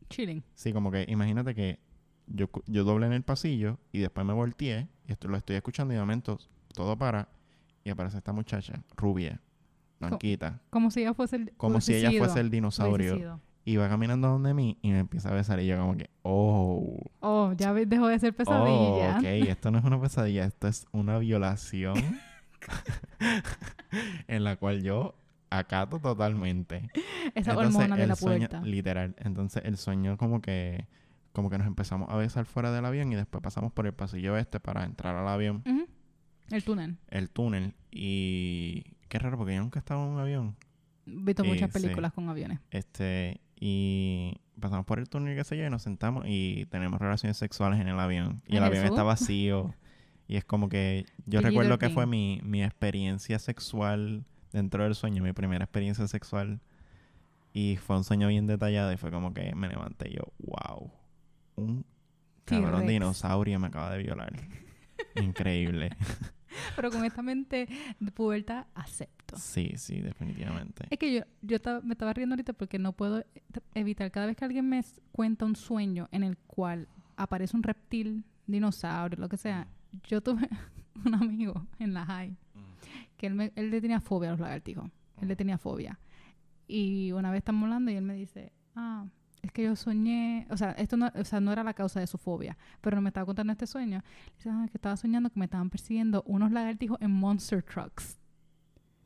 [0.08, 0.42] Chilling.
[0.54, 1.80] Sí, como que imagínate que
[2.26, 5.92] yo, yo doblé en el pasillo y después me volteé y esto lo estoy escuchando
[5.92, 6.38] y de momento
[6.72, 7.28] todo para
[7.84, 9.40] y aparece esta muchacha rubia,
[10.00, 13.40] blanquita, Como si ella fuese el como si ella fuese el dinosaurio.
[13.66, 16.98] Y va caminando donde mí y me empieza a besar y yo como que, oh,
[17.20, 19.18] Oh, ya dejó de ser oh, pesadilla.
[19.18, 21.96] ok, esto no es una pesadilla, esto es una violación
[24.28, 25.14] en la cual yo
[25.50, 26.90] acato totalmente.
[27.34, 28.60] Esa Entonces, hormona de el la sueño- puerta.
[28.66, 29.14] literal.
[29.18, 30.86] Entonces el sueño como que
[31.32, 34.38] como que nos empezamos a besar fuera del avión y después pasamos por el pasillo
[34.38, 35.62] este para entrar al avión.
[36.50, 36.96] El túnel.
[37.08, 40.56] el túnel y qué raro porque yo nunca he estado en un avión.
[41.06, 41.78] He visto Eh, muchas sí.
[41.80, 42.60] películas con aviones.
[42.70, 47.00] Este y pasamos por el túnel y qué sé yo y nos sentamos y tenemos
[47.00, 49.74] relaciones sexuales en el avión y el avión está vacío
[50.28, 51.42] y es como que yo PG-13.
[51.42, 56.60] recuerdo que fue mi, mi experiencia sexual dentro del sueño, mi primera experiencia sexual
[57.52, 60.90] y fue un sueño bien detallado y fue como que me levanté y yo, wow,
[61.56, 61.86] un
[62.44, 64.32] cabrón dinosaurio me acaba de violar.
[65.14, 65.90] Increíble.
[66.76, 67.68] Pero con esta mente
[68.00, 69.36] de pubertad acepto.
[69.36, 70.86] Sí, sí, definitivamente.
[70.90, 73.24] Es que yo, yo me estaba riendo ahorita porque no puedo
[73.74, 78.24] evitar cada vez que alguien me cuenta un sueño en el cual aparece un reptil,
[78.46, 79.66] dinosaurio, lo que sea.
[80.04, 80.48] Yo tuve
[81.04, 82.36] un amigo en la high
[83.16, 84.90] que él, me- él le tenía fobia a los lagartijos.
[85.20, 85.98] Él le tenía fobia.
[86.68, 89.06] Y una vez estamos hablando y él me dice, ah,
[89.46, 92.06] es que yo soñé, o sea, esto no, o sea, no era la causa de
[92.06, 94.02] su fobia, pero me estaba contando este sueño.
[94.36, 98.18] Dice, ah, que estaba soñando que me estaban persiguiendo unos lagartijos en monster trucks.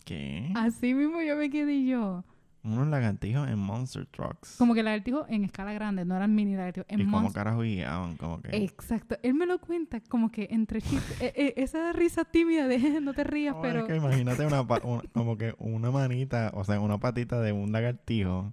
[0.04, 0.52] ¿Qué?
[0.56, 2.24] Así mismo yo me quedé yo.
[2.62, 4.56] Unos lagartijos en Monster Trucks.
[4.58, 6.86] Como que lagartijos en escala grande, no eran mini lagartijos.
[6.90, 8.54] En y como carajo guiaban, como que...
[8.54, 9.16] Exacto.
[9.22, 11.22] Él me lo cuenta como que entre chistes.
[11.22, 13.80] eh, eh, esa risa tímida de no te rías, No, pero...
[13.80, 17.52] es que imagínate una pa- un- como que una manita, o sea, una patita de
[17.52, 18.52] un lagartijo.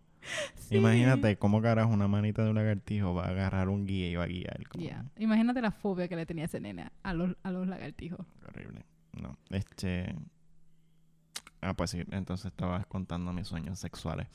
[0.56, 0.76] Sí.
[0.78, 4.24] Imagínate cómo carajo una manita de un lagartijo va a agarrar un guía y va
[4.24, 4.68] a guiar.
[4.68, 5.06] Como Ya.
[5.18, 8.26] Imagínate la fobia que le tenía ese nene a los, a los lagartijos.
[8.48, 8.86] horrible.
[9.22, 10.16] No, este...
[11.60, 14.28] Ah, pues sí, entonces estabas contando mis sueños sexuales.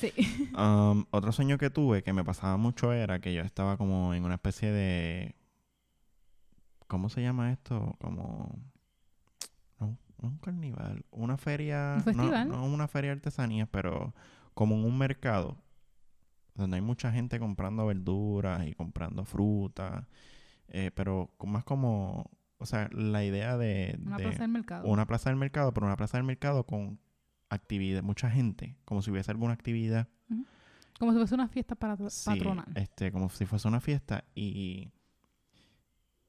[0.00, 0.12] Sí.
[0.56, 4.24] Um, otro sueño que tuve que me pasaba mucho era que yo estaba como en
[4.24, 5.34] una especie de...
[6.86, 7.96] ¿Cómo se llama esto?
[8.00, 8.58] Como...
[9.78, 11.04] No, no un carnival.
[11.10, 11.92] Una feria...
[11.92, 12.48] ¿Un no- festival?
[12.48, 14.14] No, una feria de artesanías, pero
[14.60, 15.56] como en un mercado.
[16.54, 20.06] Donde hay mucha gente comprando verduras y comprando fruta.
[20.68, 22.30] eh, pero más como...
[22.58, 23.98] O sea, la idea de...
[24.04, 24.86] Una de- plaza del mercado.
[24.86, 26.98] una plaza del mercado, pero una plaza del mercado con
[27.48, 30.08] actividad, mucha gente, como si hubiese alguna actividad.
[30.98, 32.66] Como si fuese una fiesta para Sí, patronal.
[32.74, 34.24] este, como si fuese una fiesta.
[34.34, 34.90] Y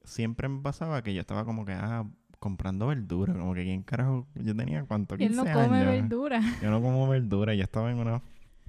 [0.04, 2.06] siempre me pasaba que yo estaba como que, ah,
[2.42, 3.32] comprando verdura.
[3.32, 5.86] Como que quién carajo, yo tenía cuánto, Y él 15 no come años.
[6.02, 6.40] verdura.
[6.60, 8.20] Yo no como verdura, yo estaba en una,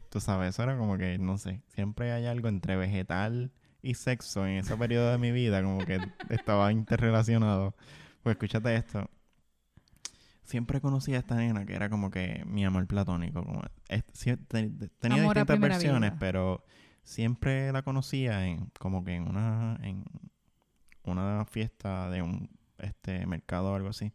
[0.09, 4.45] tú sabes, eso era como que, no sé, siempre hay algo entre vegetal y sexo
[4.45, 7.75] en ese periodo de mi vida, como que estaba interrelacionado.
[8.21, 9.09] Pues escúchate esto.
[10.43, 13.43] Siempre conocí a esta nena que era como que mi amor platónico.
[13.43, 16.63] Como, es- tenía Amor distintas versiones, pero
[17.03, 20.03] siempre la conocía en como que en una en
[21.05, 24.11] una fiesta de un este mercado o algo así.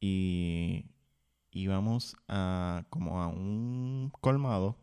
[0.00, 0.86] Y
[1.50, 4.76] íbamos a como a un colmado.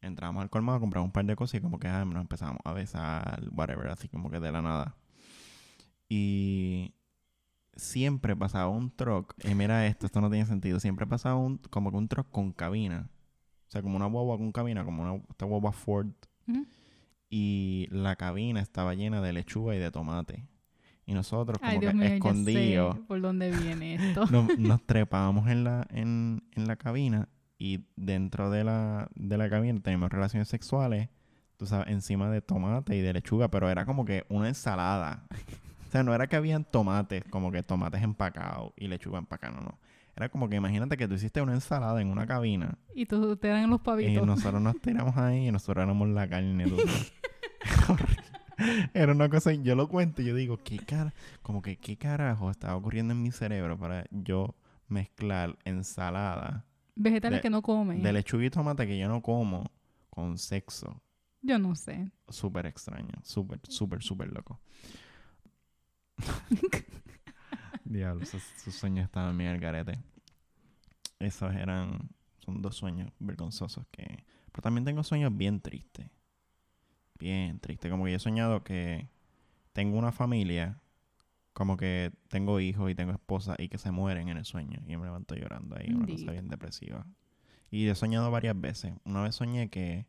[0.00, 2.72] Entramos al colmado, compramos un par de cosas y como que ah, nos empezamos a
[2.72, 4.96] besar, whatever, así como que de la nada.
[6.08, 6.94] Y
[7.76, 11.90] siempre pasaba un truck, y mira esto, esto no tiene sentido, siempre pasaba un como
[11.90, 13.10] que un truck con cabina.
[13.68, 16.12] O sea, como una guagua con cabina, como una esta guagua Ford.
[17.30, 20.46] Y la cabina estaba llena de lechuga y de tomate.
[21.06, 24.26] Y nosotros como Ay, Dios que mío, escondidos por dónde viene esto.
[24.30, 29.48] nos, nos trepábamos en la, en, en la cabina y dentro de la, de la
[29.50, 31.08] cabina teníamos relaciones sexuales,
[31.56, 35.26] tú sabes, encima de tomate y de lechuga, pero era como que una ensalada.
[35.88, 39.60] O sea, no era que habían tomates, como que tomates empacados y lechuga empacada, no,
[39.62, 39.78] no.
[40.16, 43.48] Era como que imagínate que tú hiciste una ensalada en una cabina Y tú te
[43.48, 44.26] dan los y pavitos.
[44.26, 46.64] nosotros nos tiramos ahí y nosotros éramos la carne.
[46.66, 46.76] tú.
[47.88, 48.31] Horrible.
[48.94, 51.12] Era una cosa, yo lo cuento y yo digo, ¿qué cara?
[51.42, 54.54] Como que, ¿qué carajo estaba ocurriendo en mi cerebro para yo
[54.88, 58.02] mezclar ensalada Vegetales de- que no comen.
[58.02, 59.70] de lechuga y tomate que yo no como
[60.10, 61.00] con sexo?
[61.40, 62.10] Yo no sé.
[62.28, 64.60] Súper extraño, súper, súper, súper loco.
[67.84, 68.42] Diablo, esos
[68.74, 69.98] sueños estaban bien al garete.
[71.18, 72.10] Esos eran
[72.44, 74.24] son dos sueños vergonzosos que...
[74.50, 76.06] Pero también tengo sueños bien tristes.
[77.22, 77.90] Bien tristes.
[77.90, 79.08] Como que yo he soñado que
[79.72, 80.80] tengo una familia,
[81.52, 84.80] como que tengo hijos y tengo esposa y que se mueren en el sueño.
[84.86, 87.06] Y me levanto llorando ahí, una cosa bien depresiva.
[87.70, 88.92] Y he soñado varias veces.
[89.04, 90.06] Una vez soñé que...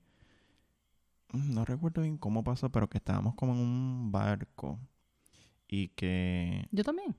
[1.33, 4.79] mm, No recuerdo bien cómo pasó, pero que estábamos como en un barco.
[5.67, 6.67] Y que...
[6.71, 7.15] Yo también.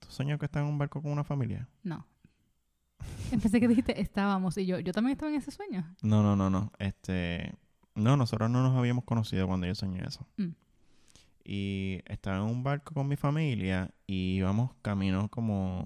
[0.00, 1.68] ¿Tú sueñas que estás en un barco con una familia?
[1.82, 2.06] No.
[3.30, 5.94] Pensé que dijiste estábamos y yo, yo también estaba en ese sueño.
[6.02, 6.72] No, no, no, no.
[6.78, 7.54] Este,
[7.98, 10.26] no, nosotros no nos habíamos conocido cuando yo soñé eso.
[10.36, 10.54] Mm.
[11.44, 15.84] Y estaba en un barco con mi familia y íbamos camino como,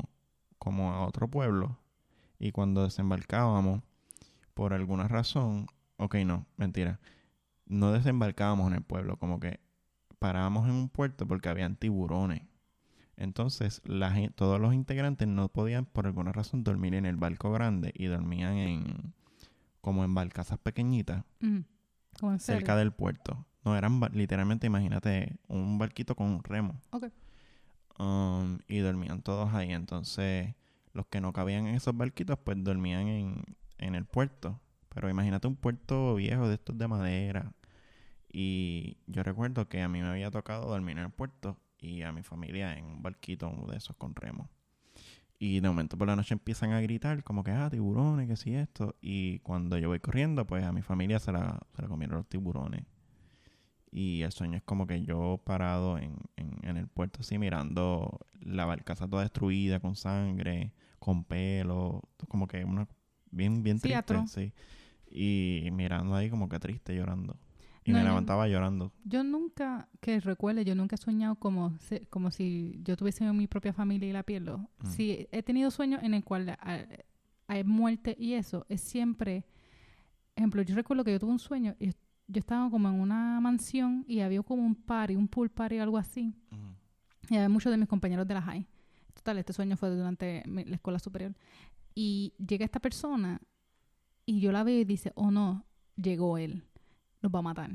[0.59, 1.79] como a otro pueblo.
[2.38, 3.83] Y cuando desembarcábamos,
[4.55, 7.01] por alguna razón, ok, no, mentira.
[7.66, 9.61] No desembarcábamos en el pueblo, como que
[10.18, 12.42] parábamos en un puerto porque habían tiburones.
[13.16, 17.92] Entonces, la todos los integrantes no podían, por alguna razón, dormir en el barco grande
[17.94, 19.14] y dormían en
[19.81, 21.61] como en barcazas pequeñitas Mm.
[22.30, 23.46] En cerca del puerto.
[23.64, 26.80] No, eran literalmente, imagínate, un barquito con un remo.
[26.90, 27.06] Ok.
[27.98, 29.72] Um, y dormían todos ahí.
[29.72, 30.54] Entonces,
[30.92, 33.44] los que no cabían en esos barquitos, pues dormían en,
[33.78, 34.61] en el puerto.
[34.88, 37.52] Pero imagínate un puerto viejo de estos de madera.
[38.32, 42.12] Y yo recuerdo que a mí me había tocado dormir en el puerto y a
[42.12, 44.48] mi familia en un barquito de esos con remo.
[45.44, 48.55] Y de momento por la noche empiezan a gritar como que, ah, tiburones, que sí
[48.55, 48.94] esto.
[49.02, 52.28] Y cuando yo voy corriendo, pues a mi familia se la, se la comieron los
[52.28, 52.85] tiburones.
[53.90, 58.20] Y el sueño es como que yo parado en, en, en el puerto así mirando
[58.40, 62.87] la barcaza toda destruida, con sangre, con pelo, como que una
[63.33, 64.52] bien, bien triste, sí.
[65.11, 67.37] Y mirando ahí como que triste, llorando.
[67.84, 68.92] Y No, me yo- levantaba llorando.
[69.04, 71.76] Yo nunca, que recuerde, yo nunca he soñado como,
[72.10, 74.58] como si yo tuviese mi propia familia y la pierdo.
[74.82, 74.86] Mm.
[74.86, 76.56] Si he tenido sueños en el cual
[77.48, 79.44] hay muerte y eso, es siempre...
[80.36, 84.04] Ejemplo, yo recuerdo que yo tuve un sueño y yo estaba como en una mansión
[84.08, 86.34] y había como un party, un pool party o algo así.
[86.50, 86.62] Ujú.
[87.30, 88.66] Y había muchos de mis compañeros de la high.
[89.12, 91.34] Total, este sueño fue durante mi- la escuela superior.
[91.94, 93.40] Y llega esta persona
[94.24, 95.66] y yo la veo y dice, oh no,
[95.96, 96.64] llegó él,
[97.22, 97.70] nos va a matar.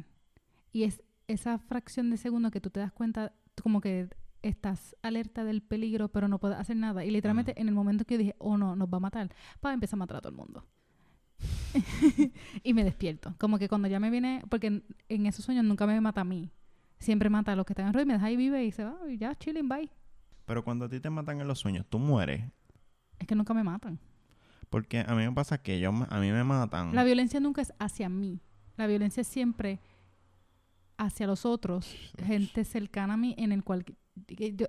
[0.72, 4.10] Y es esa fracción de segundo que tú te das cuenta, como que
[4.42, 7.04] estás alerta del peligro, pero no puedes hacer nada.
[7.04, 7.62] Y literalmente Ujú.
[7.62, 10.00] en el momento que yo dije, oh no, nos va a matar, pa, empieza a
[10.00, 10.66] matar a todo el mundo.
[12.64, 13.36] y me despierto.
[13.38, 16.24] Como que cuando ya me viene, porque en, en esos sueños nunca me mata a
[16.24, 16.52] mí.
[17.00, 18.84] Siempre mata a los que están en ruido y me deja ahí vive y se
[18.84, 19.90] va y ya, chilling, bye.
[20.46, 22.44] Pero cuando a ti te matan en los sueños, tú mueres.
[23.20, 24.00] Es que nunca me matan.
[24.70, 26.96] Porque a mí me pasa que yo, a mí me matan.
[26.96, 28.42] La violencia nunca es hacia mí.
[28.78, 29.80] La violencia es siempre
[30.98, 31.94] hacia los otros,
[32.26, 33.84] gente cercana a mí en el cual
[34.56, 34.68] yo,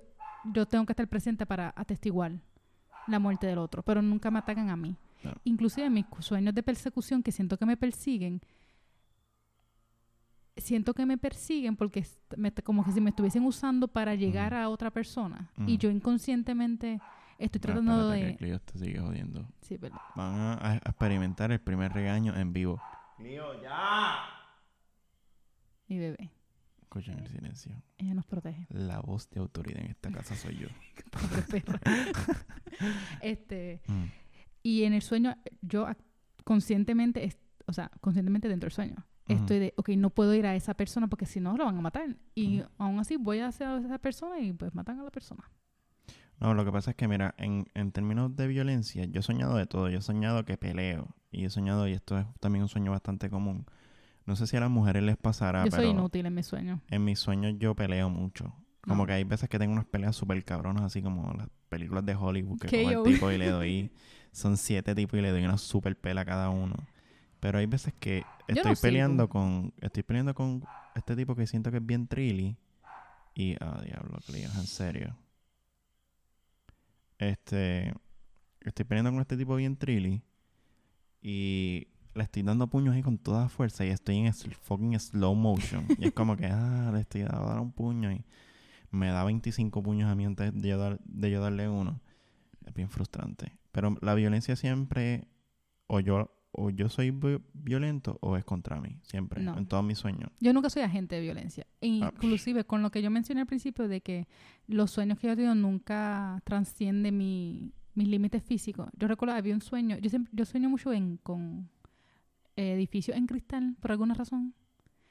[0.53, 2.33] yo tengo que estar presente para atestiguar
[3.07, 4.95] la muerte del otro, pero nunca me atacan a mí.
[5.21, 5.39] Claro.
[5.43, 8.41] Inclusive en mis sueños de persecución que siento que me persiguen,
[10.57, 12.05] siento que me persiguen porque
[12.37, 14.61] me- como que si me estuviesen usando para llegar Ujú.
[14.61, 15.77] a otra persona y Ujú.
[15.79, 16.99] yo inconscientemente
[17.37, 18.31] estoy tratando de...
[18.31, 19.47] que Clio te sigue jodiendo.
[19.61, 19.99] Sí, verdad.
[20.15, 22.81] Van a, a experimentar el primer regaño en vivo.
[23.19, 24.23] Clio, ya.
[25.87, 26.31] Mi bebé,
[26.81, 27.71] Escuchen el silencio.
[27.97, 28.65] ella nos protege.
[28.69, 30.67] La voz de autoridad en esta casa soy yo.
[33.21, 34.05] Este, Mm.
[34.63, 35.87] y en el sueño, yo
[36.45, 38.95] conscientemente, es- o sea, conscientemente dentro del sueño,
[39.27, 41.81] estoy de, ok, no puedo ir a esa persona porque si no, lo van a
[41.81, 42.15] matar.
[42.35, 45.43] Y aún así voy hacia esa persona y pues matan a la persona.
[46.39, 49.55] No, lo que pasa es que, mira, en, en términos de violencia, yo he soñado
[49.57, 49.89] de todo.
[49.89, 51.13] Yo he soñado que peleo.
[51.31, 53.65] Y he soñado, y esto es también un sueño bastante común.
[54.25, 56.81] No sé si a las mujeres les pasará, yo pero soy inútil en mi sueño.
[56.89, 58.53] en mis sueños yo peleo mucho.
[58.81, 59.07] Como No.
[59.07, 62.59] que hay veces que tengo unas peleas súper cabronas, así como las películas de Hollywood,
[62.59, 62.89] que KO.
[62.93, 63.91] cojo el tipo y le doy...
[64.31, 66.75] Son siete tipos y le doy una súper pela a cada uno.
[67.39, 68.81] Pero hay veces que estoy no sigo.
[68.81, 69.73] peleando con...
[69.81, 70.63] Estoy peleando con
[70.95, 72.55] este tipo que siento que es bien trilly.
[73.33, 73.55] Y...
[73.59, 75.15] Ah, diablo, Clio, en serio.
[77.17, 77.93] Este...
[78.61, 80.21] Estoy peleando con este tipo bien trilly.
[81.21, 85.85] Y le estoy dando puños ahí con toda fuerza y estoy en fucking slow motion.
[85.97, 88.23] y es como que, ah, le estoy dando dar un puño y
[88.91, 91.99] me da 25 puños a mí antes de yo, dar- de yo darle uno.
[92.65, 93.57] Es bien frustrante.
[93.71, 95.27] Pero la violencia siempre,
[95.87, 98.97] o yo, o yo soy vi- violento o es contra mí.
[99.03, 99.57] Siempre, No.
[99.57, 100.31] en todos mis sueños.
[100.39, 101.67] Yo nunca soy agente de violencia.
[101.81, 104.27] E Ah, Inclusive con lo que yo mencioné al principio de que
[104.67, 108.89] los sueños que yo tengo nunca transcienden mi, mis límites físicos.
[108.97, 111.69] Yo recuerdo, había un sueño, yo, siempre, yo sueño mucho en, con
[112.55, 114.53] edificios en cristal, por alguna razón.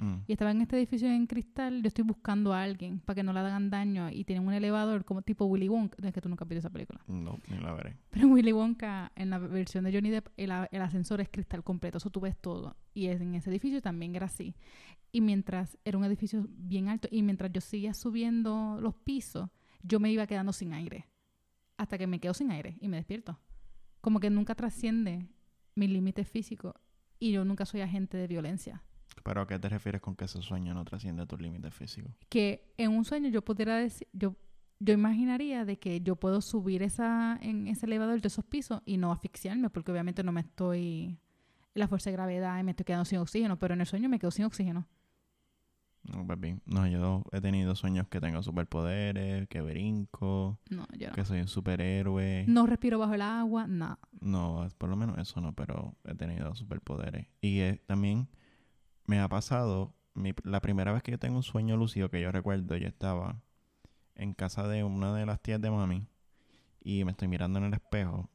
[0.01, 0.19] Mm.
[0.29, 3.33] Y estaba en este edificio en cristal, yo estoy buscando a alguien para que no
[3.33, 5.97] le hagan daño y tienen un elevador como tipo Willy Wonka.
[6.07, 7.01] Es que tú nunca has visto esa película.
[7.09, 7.97] No, ni la veré.
[8.11, 11.65] Pero en Willy Wonka, en la versión de Johnny Depp, el, el ascensor es cristal
[11.65, 12.77] completo, eso tú ves todo.
[12.95, 14.55] Y es- en ese edificio también era así.
[15.11, 19.49] Y mientras era un edificio bien alto, y mientras yo seguía subiendo los pisos,
[19.83, 21.07] yo me iba quedando sin aire.
[21.79, 23.39] Hasta que me quedo sin aire y me despierto.
[24.03, 25.27] Como que nunca trasciende
[25.75, 26.75] mis límites físicos
[27.19, 28.83] y yo nunca soy agente de violencia.
[29.25, 32.13] ¿Pero a qué te refieres con que ese sueño no trasciende tus límites físicos?
[32.29, 34.37] que en un sueño yo pudiera decir, yo,
[34.81, 38.97] yo imaginaría de que yo puedo subir esa, en ese elevador de esos pisos y
[38.97, 41.19] no asfixiarme, porque obviamente no me estoy
[41.75, 44.19] la fuerza de gravedad y me estoy quedando sin oxígeno, pero en el sueño me
[44.19, 44.87] quedo sin oxígeno.
[46.05, 46.63] No, bien.
[46.65, 51.15] No, yo he tenido sueños que tengo superpoderes, que brinco, No, yo no.
[51.15, 52.45] que soy un superhéroe.
[52.49, 53.99] No respiro bajo el agua, nada.
[54.21, 57.27] No, por lo menos eso no, pero he tenido superpoderes.
[57.41, 58.29] Y eh, también
[59.07, 62.33] me ha pasado, mi- la primera vez que yo tengo un sueño lúcido que yo
[62.33, 63.43] recuerdo, yo estaba
[64.15, 66.07] en casa de una de las tías de mami
[66.81, 68.31] y me estoy mirando en el espejo.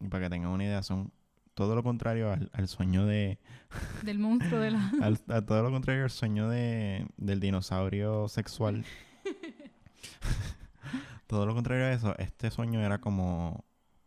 [0.00, 1.12] Y para que tengan una idea, son
[1.58, 3.40] todo lo contrario al, al sueño de...
[4.04, 4.92] Del monstruo de la...
[5.02, 8.84] al- a todo lo contrario al sueño de, del dinosaurio sexual.
[11.26, 13.64] todo lo contrario a eso, este sueño era como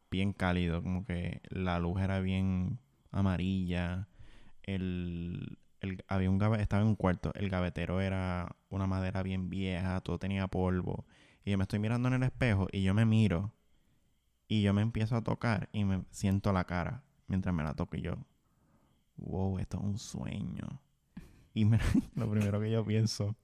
[0.10, 2.80] bien cálido, como que la luz era bien
[3.12, 4.08] amarilla,
[4.64, 10.00] el, el- había un estaba en un cuarto, el gavetero era una madera bien vieja,
[10.00, 11.06] todo tenía polvo,
[11.44, 13.52] y yo me estoy mirando en el espejo y yo me miro
[14.48, 17.96] y yo me empiezo a tocar y me siento la cara mientras me la toco
[17.98, 18.16] y yo,
[19.18, 20.82] wow, esto es un sueño.
[21.54, 21.80] Y me-
[22.16, 23.36] lo primero que yo pienso,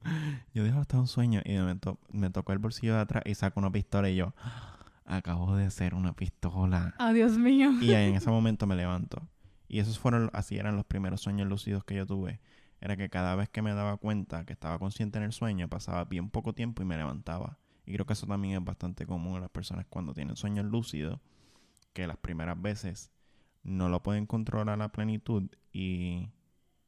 [0.53, 1.41] yo digo, esto es un sueño.
[1.45, 4.33] Y de momento me tocó el bolsillo de atrás y saco una pistola y yo,
[5.05, 6.93] acabo de ser una pistola.
[6.99, 7.71] ¡Ah, Dios mío!
[7.81, 9.27] Y ahí en ese momento me levanto.
[9.69, 12.39] Y esos fueron, así eran los primeros sueños lúcidos que yo tuve.
[12.79, 16.05] Era que cada vez que me daba cuenta que estaba consciente en el sueño, pasaba
[16.05, 17.57] bien poco tiempo y me levantaba.
[17.85, 21.19] Y creo que eso también es bastante común en las personas cuando tienen sueños lúcidos,
[21.93, 23.11] que las primeras veces
[23.63, 26.29] no lo pueden controlar a plenitud y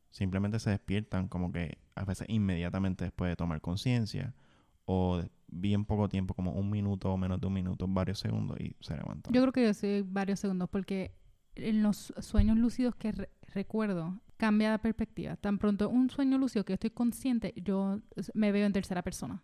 [0.09, 4.33] simplemente se despiertan como que a veces inmediatamente después de tomar conciencia
[4.85, 8.75] o bien poco tiempo, como un minuto o menos de un minuto, varios segundos y
[8.79, 9.33] se levantan.
[9.33, 11.13] Yo creo que yo soy varios segundos porque
[11.55, 15.35] en los sueños lúcidos que re- recuerdo cambia la perspectiva.
[15.35, 17.99] Tan pronto un sueño lúcido que yo estoy consciente, yo
[18.33, 19.43] me veo en tercera persona.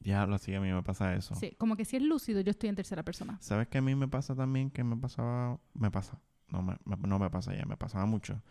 [0.00, 1.34] Diablo, sí, a mí me pasa eso.
[1.34, 3.36] Sí, como que si es lúcido, yo estoy en tercera persona.
[3.40, 4.70] ¿Sabes que a mí me pasa también?
[4.70, 5.60] Que me pasaba...
[5.74, 6.18] Me pasa.
[6.50, 8.42] No me, me- no me pasa ya, me pasaba mucho.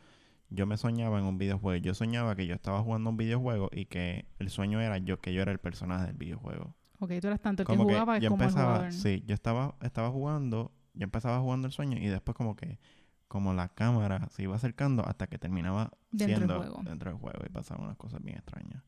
[0.50, 1.82] Yo me soñaba en un videojuego.
[1.84, 5.34] Yo soñaba que yo estaba jugando un videojuego y que el sueño era yo que
[5.34, 6.76] yo era el personaje del videojuego.
[7.00, 8.94] Ok, tú eras tanto el que como que jugaba yo como el empezaba, jugador.
[8.94, 12.80] sí, yo estaba, estaba jugando, yo empezaba jugando el sueño y después como que,
[13.28, 16.82] como la cámara se iba acercando hasta que terminaba Dentro del siendo juego.
[16.84, 18.84] dentro del juego y pasaban unas cosas bien extrañas.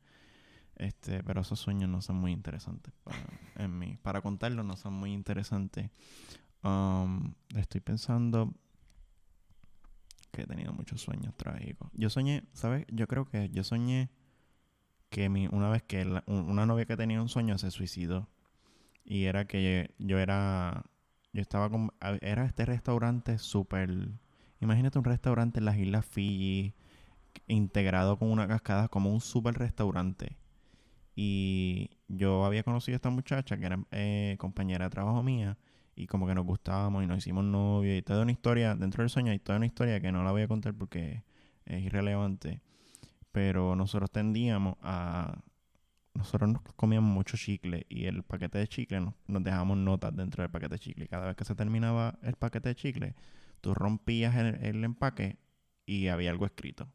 [0.76, 3.18] Este, pero esos sueños no son muy interesantes para,
[3.56, 3.98] en mí.
[4.02, 5.90] Para contarlos no son muy interesantes.
[6.64, 8.52] Um, estoy pensando
[10.32, 11.90] que he tenido muchos sueños trágicos.
[11.92, 12.86] Yo soñé, ¿sabes?
[12.88, 14.10] Yo creo que yo soñé
[15.10, 18.28] que mi, una vez que una novia que tenía un sueño se suicidó.
[19.04, 20.84] Y era que yo era,
[21.32, 23.90] yo estaba con, era este restaurante súper,
[24.60, 26.74] imagínate un restaurante en las Islas Fiji,
[27.46, 30.38] integrado con una cascada como un súper restaurante.
[31.14, 35.58] Y yo había conocido a esta muchacha que era eh, compañera de trabajo mía
[35.94, 39.10] y como que nos gustábamos y nos hicimos novios y toda una historia, dentro del
[39.10, 41.22] sueño hay toda una historia que no la voy a contar porque
[41.66, 42.60] es irrelevante,
[43.30, 45.42] pero nosotros tendíamos a...
[46.14, 50.42] Nosotros nos comíamos mucho chicle y el paquete de chicle nos, nos dejábamos notas dentro
[50.42, 51.04] del paquete de chicle.
[51.06, 53.14] Y cada vez que se terminaba el paquete de chicle,
[53.62, 55.38] tú rompías el, el empaque
[55.86, 56.86] y había algo escrito.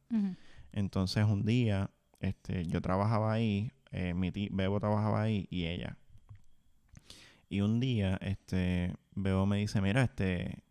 [0.72, 1.90] Entonces un día,
[2.20, 5.98] este, yo trabajaba ahí, eh, mi ti- Bebo trabajaba ahí y ella.
[7.50, 10.64] Y un día, este, Bebo me dice, mira, este,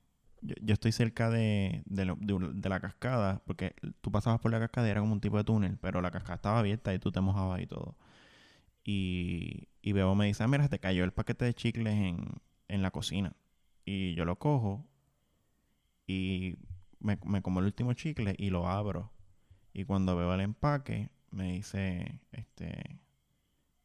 [0.43, 4.61] yo, yo estoy cerca de, de, lo- de la cascada, porque tú pasabas por la
[4.61, 7.12] cascada y era como un tipo de túnel, pero la cascada estaba abierta y tú
[7.12, 7.97] te mojabas y todo.
[8.85, 12.27] Y, y Bebo me dice, ah, mira, te cayó el paquete de chicles en,
[12.68, 13.35] en la cocina.
[13.85, 14.87] Y yo lo cojo
[16.07, 16.57] y
[17.01, 19.12] me, me como el último chicle y lo abro.
[19.72, 23.01] Y cuando veo el empaque, me dice, este,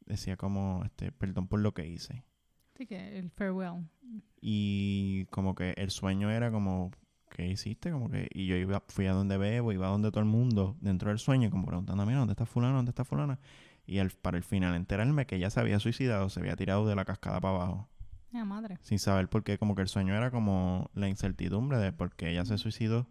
[0.06, 2.24] decía como, este, perdón por lo que hice.
[2.82, 3.86] Así que el farewell.
[4.42, 6.90] Y como que el sueño era como,
[7.30, 7.92] ¿qué hiciste?
[7.92, 10.78] Como que, y yo iba, fui a donde bebo, iba a donde todo el mundo,
[10.82, 12.78] dentro del sueño, como preguntando, mira, ¿dónde está fulano?
[12.78, 13.40] ¿Dónde está fulana?
[13.86, 16.96] Y al, para el final enterarme que ella se había suicidado, se había tirado de
[16.96, 17.88] la cascada para abajo,
[18.34, 18.80] Ah, madre.
[18.82, 22.32] sin saber por qué, como que el sueño era como la incertidumbre de por qué
[22.32, 23.08] ella se suicidó.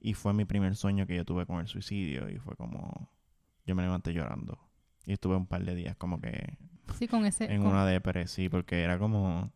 [0.00, 3.10] Y fue mi primer sueño que yo tuve con el suicidio y fue como
[3.66, 4.60] yo me levanté llorando.
[5.06, 6.56] Y estuve un par de días como que
[6.98, 9.52] Sí, con ese, en con una depresión, sí, porque era como...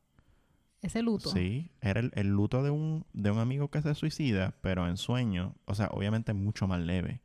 [0.82, 1.30] ese luto.
[1.30, 4.96] Sí, era el, el luto de un, de un amigo que se suicida, pero en
[4.96, 7.20] sueño, o sea, obviamente mucho más leve,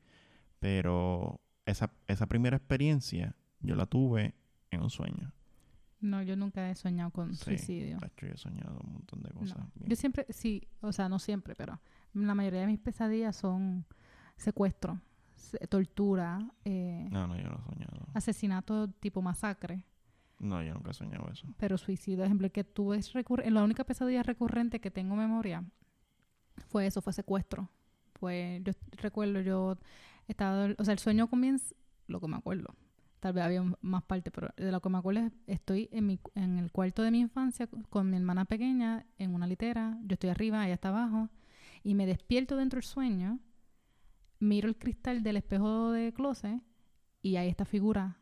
[0.60, 4.34] pero esa, esa primera experiencia yo la tuve
[4.72, 5.32] en un sueño.
[6.00, 7.44] No, yo nunca he soñado con Sí.
[7.58, 7.98] suicidio.
[8.00, 9.58] Tacho, yo he soñado un montón de cosas.
[9.86, 11.80] Yo siempre, sí, o sea, no siempre, pero
[12.14, 13.86] la mayoría de mis pesadillas son
[14.36, 15.00] secuestro,
[15.36, 18.08] se- tortura, eh, No, no, yo no he soñado.
[18.16, 19.84] asesinato tipo masacre,
[20.42, 21.48] No, yo nunca he soñado eso.
[21.58, 25.64] pero suicidio, ejemplo, que tuve es recurre- la única pesadilla recurrente que tengo memoria
[26.68, 27.70] fue eso, fue secuestro.
[28.16, 29.78] Fue, yo recuerdo, yo
[30.28, 31.76] estaba, o sea, el sueño comienza,
[32.08, 32.76] lo que me acuerdo,
[33.20, 36.20] tal vez había más parte, pero de lo que me acuerdo es, estoy en, mi,
[36.36, 40.14] en el cuarto de mi infancia con- con mi hermana pequeña en una litera, yo
[40.16, 41.30] estoy arriba, ella está abajo,
[41.84, 43.40] y me despierto dentro del sueño,
[44.40, 46.62] miro el cristal del espejo de closet
[47.22, 48.18] y hay esta figura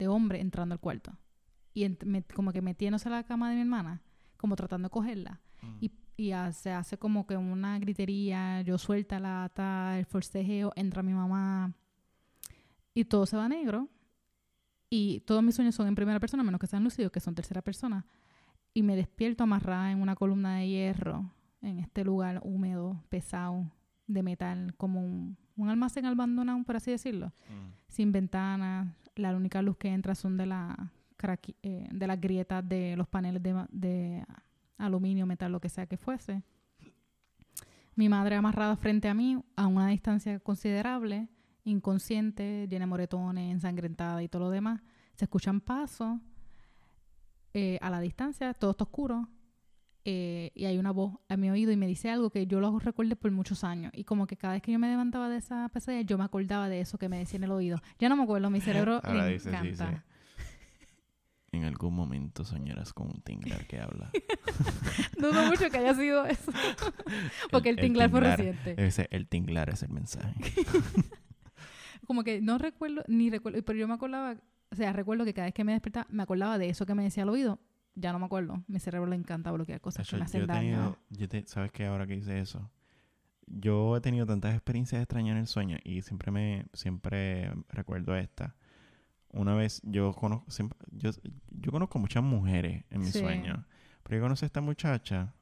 [0.00, 1.12] de hombre entrando al cuarto.
[1.74, 4.02] Y ent- me- como que metiéndose a la cama de mi hermana,
[4.36, 5.40] como tratando de cogerla.
[5.62, 5.76] Mm.
[5.84, 5.92] Y,
[6.52, 11.72] se hace como que una gritería, yo suelta la ata, el forcejeo, entra mi mamá
[12.92, 13.88] y todo se va negro.
[14.90, 17.62] Y todos mis sueños son en primera persona, menos que sean lúcidos, que son tercera
[17.62, 18.04] persona.
[18.74, 21.30] Y me despierto amarrada en una columna de hierro,
[21.62, 23.70] en este lugar húmedo, pesado,
[24.06, 27.72] de metal, como un, un almacén abandonado, por así decirlo Mm.
[27.88, 28.88] sin ventanas.
[29.20, 30.92] La única luz que entra son de, la
[31.62, 34.24] eh, de las grietas de los paneles de, de
[34.78, 36.42] aluminio, metal, lo que sea que fuese.
[37.94, 41.28] Mi madre amarrada frente a mí a una distancia considerable,
[41.64, 44.80] inconsciente, llena de moretones, ensangrentada y todo lo demás.
[45.16, 46.18] Se escuchan pasos
[47.52, 49.28] eh, a la distancia, todo está oscuro.
[50.04, 52.78] Eh, y hay una voz a mi oído y me dice algo que yo lo
[52.78, 53.92] recuerdo por muchos años.
[53.94, 56.68] Y como que cada vez que yo me levantaba de esa pesadilla, yo me acordaba
[56.68, 57.80] de eso que me decía en el oído.
[57.98, 60.04] Ya no me acuerdo, mi cerebro Ahora le dice, encanta.
[61.52, 64.12] En algún momento soñarás con un tinglar que habla.
[65.18, 66.52] Dudo mucho que haya sido eso.
[67.50, 68.76] Porque el, tinglar fue reciente.
[68.78, 70.32] Ese, el tinglar es el mensaje.
[72.06, 74.36] Como que no recuerdo, ni recuerdo, pero yo me acordaba,
[74.70, 77.02] o sea, recuerdo que cada vez que me despertaba, me acordaba de eso que me
[77.02, 77.58] decía al oído.
[77.94, 78.62] Ya no me acuerdo.
[78.68, 80.60] Mi cerebro le encanta bloquear cosas que me hacen yo daño.
[80.60, 81.86] tenido, yo te- ¿sabes qué?
[81.86, 82.70] Ahora que hice eso,
[83.46, 88.54] yo he tenido tantas experiencias extrañas en el sueño y siempre me, siempre recuerdo esta.
[89.32, 91.10] Una vez yo conozco, siempre- yo,
[91.50, 93.18] yo conozco muchas mujeres en mi Sí.
[93.20, 93.66] sueño,
[94.02, 95.34] pero yo conocí a esta muchacha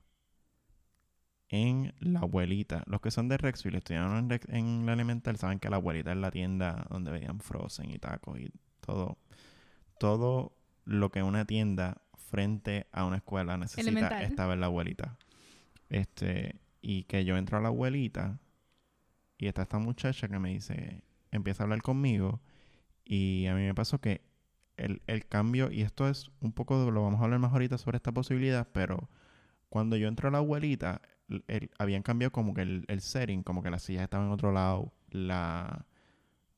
[1.51, 2.83] en la abuelita.
[2.87, 6.19] Los que son de Rexville, estudiaron en, en la elemental, saben que la abuelita es
[6.19, 9.19] la tienda donde veían Frozen y tacos y todo.
[9.99, 14.23] Todo lo que una tienda frente a una escuela necesita Elemental.
[14.25, 15.17] estaba en la abuelita.
[15.89, 18.39] Este, y que yo entro a la abuelita
[19.39, 22.41] y está esta muchacha que me dice, empieza a hablar conmigo
[23.05, 24.21] y a mí me pasó que
[24.77, 27.79] el, el cambio, y esto es un poco, de- lo vamos a hablar más ahorita
[27.79, 29.09] sobre esta posibilidad, pero
[29.69, 33.43] cuando yo entro a la abuelita, el- el- habían cambiado como que el, el setting,
[33.43, 35.85] como que las sillas estaban en otro lado, la...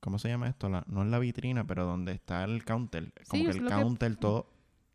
[0.00, 0.70] ¿Cómo se llama esto?
[0.70, 3.12] La, no es la vitrina, pero donde está el counter.
[3.28, 4.50] Como Sí, que el que- counter, todo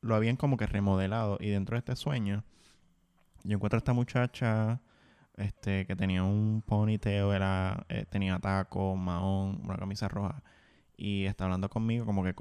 [0.06, 1.38] lo habían como que remodelado.
[1.42, 2.44] Y dentro de este sueño,
[3.44, 4.82] yo encuentro a esta muchacha
[5.36, 10.44] este, que tenía un ponytail, era, eh, tenía taco, mahón, una camisa roja.
[10.98, 12.36] Y está hablando conmigo como que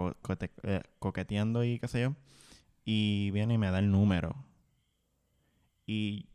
[0.62, 2.14] eh, coqueteando y qué sé yo.
[2.84, 4.36] Y viene y me da el número.
[5.86, 6.28] Y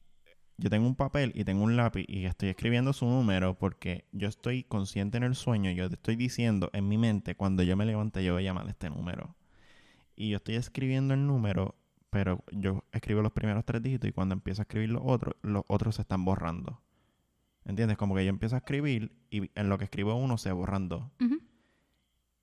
[0.57, 4.27] yo tengo un papel y tengo un lápiz y estoy escribiendo su número porque yo
[4.27, 5.71] estoy consciente en el sueño.
[5.71, 8.67] Yo te estoy diciendo en mi mente, cuando yo me levante, yo voy a llamar
[8.67, 9.35] este número.
[10.19, 11.75] Y yo estoy escribiendo el número,
[12.09, 15.63] pero yo escribo los primeros tres dígitos y cuando empiezo a escribir los otros, los
[15.67, 16.81] otros se están borrando.
[17.63, 17.97] ¿Entiendes?
[17.97, 21.03] Como que yo empiezo a escribir y en lo que escribo uno se borran dos.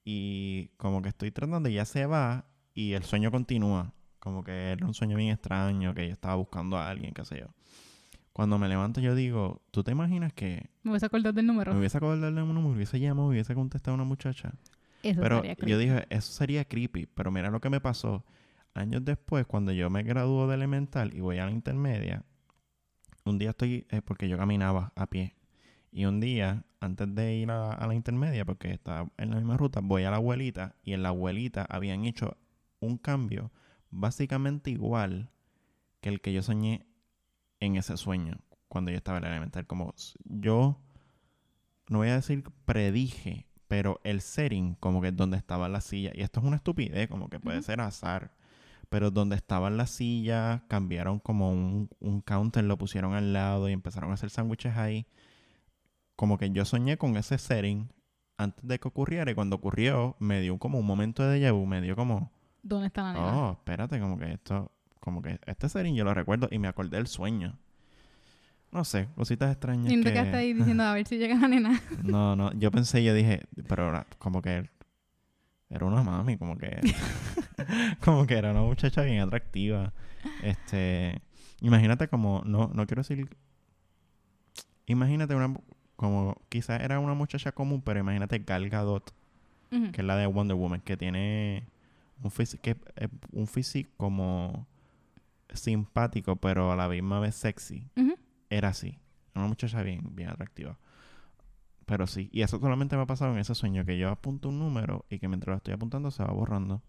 [0.07, 3.93] Y como que estoy tratando y ya se va y el sueño continúa.
[4.21, 7.41] Como que era un sueño bien extraño, que yo estaba buscando a alguien, qué sé
[7.41, 7.49] yo.
[8.33, 11.75] Cuando me levanto yo digo, ¿tú te imaginas que Me voy a acordar del número.
[11.75, 14.55] me hubiese acordado de uno, me hubiese llamado, me hubiese contestado a una muchacha?
[15.11, 17.07] Eso Pero yo dije, eso sería creepy.
[17.07, 18.25] Pero mira lo que me pasó.
[18.75, 22.25] Años después, cuando yo me graduó de elemental y voy a la intermedia,
[23.25, 25.35] un día estoy, eh, porque yo caminaba a pie.
[25.91, 29.57] Y un día, antes de ir a, a la intermedia, porque estaba en la misma
[29.57, 32.37] ruta, voy a la abuelita y en la abuelita habían hecho
[32.81, 33.51] un cambio
[33.91, 35.31] básicamente igual
[36.01, 36.87] que el que yo soñé
[37.61, 38.39] en ese sueño
[38.69, 39.67] cuando yo estaba en la elemental.
[39.67, 39.95] Como
[40.25, 40.81] yo,
[41.89, 46.23] no voy a decir predije, pero el setting, como que donde estaba la silla, y
[46.23, 48.33] esto es una estupidez, como que puede ser azar,
[48.89, 53.73] pero donde estaban las sillas, cambiaron como un, un counter, lo pusieron al lado y
[53.73, 55.07] empezaron a hacer sándwiches ahí.
[56.15, 57.93] Como que yo soñé con ese setting
[58.39, 61.67] antes de que ocurriera y cuando ocurrió me dio como un momento de déjà vu,
[61.67, 62.31] me dio como,
[62.63, 63.43] ¿Dónde está la nena?
[63.49, 66.97] oh, espérate, como que esto, como que este serín yo lo recuerdo y me acordé
[66.97, 67.59] del sueño.
[68.77, 70.19] No sé, cositas extrañas no que...
[70.19, 71.81] ahí diciendo a ver si llega la nena.
[72.03, 74.69] No, no, yo pensé, yo dije, pero era como que
[75.71, 76.79] era una mami, como que
[78.05, 79.95] como que era una muchacha bien atractiva.
[80.43, 81.23] Este,
[81.63, 83.27] imagínate como no no quiero decir
[84.85, 85.55] imagínate una
[85.97, 89.11] como quizás era una muchacha común, pero imagínate Gal Gadot,
[89.71, 91.67] que es la de Wonder Woman, que tiene
[92.23, 94.67] un físico que es un físico como
[95.55, 98.17] simpático, pero a la misma vez sexy Ujú.
[98.57, 98.99] Era así.
[99.35, 100.79] Una muchacha bien, bien atractiva.
[101.85, 104.59] Pero sí, y eso solamente me ha pasado en ese sueño, que yo apunto un
[104.59, 106.83] número y que mientras lo estoy apuntando se va borrando.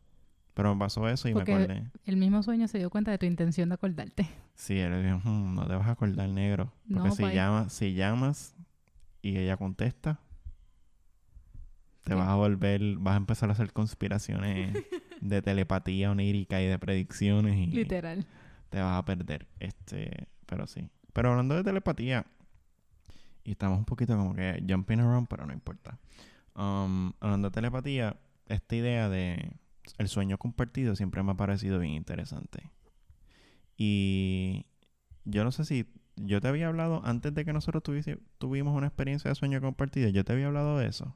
[0.55, 1.91] Pero me pasó eso y Porque- me acordé.
[2.05, 4.27] El mismo sueño se dio cuenta de tu intención de acordarte.
[4.55, 6.73] Sí, él dijo, "Hmm, no te vas a acordar negro.
[6.91, 7.35] Porque No, si, pai.
[7.35, 8.55] llamas, si llamas
[9.21, 10.19] y ella contesta,
[12.03, 14.73] te vas a volver, vas a empezar a hacer conspiraciones
[15.21, 18.25] de telepatía onírica y de predicciones y Literal.
[18.69, 19.45] te vas a perder.
[19.59, 20.89] Este, pero sí.
[21.17, 22.27] Pero hablando de telepatía,
[23.43, 25.97] y estamos un poquito como que jumping around, pero no importa.
[26.53, 29.51] Um, hablando de telepatía, esta idea de
[29.97, 32.69] el sueño compartido siempre me ha parecido bien interesante.
[33.77, 34.67] Y
[35.25, 35.87] yo no sé si
[36.17, 37.81] yo te había hablado antes de que nosotros
[38.37, 40.09] tuvimos una experiencia de sueño compartido.
[40.09, 41.15] Yo te había hablado de eso.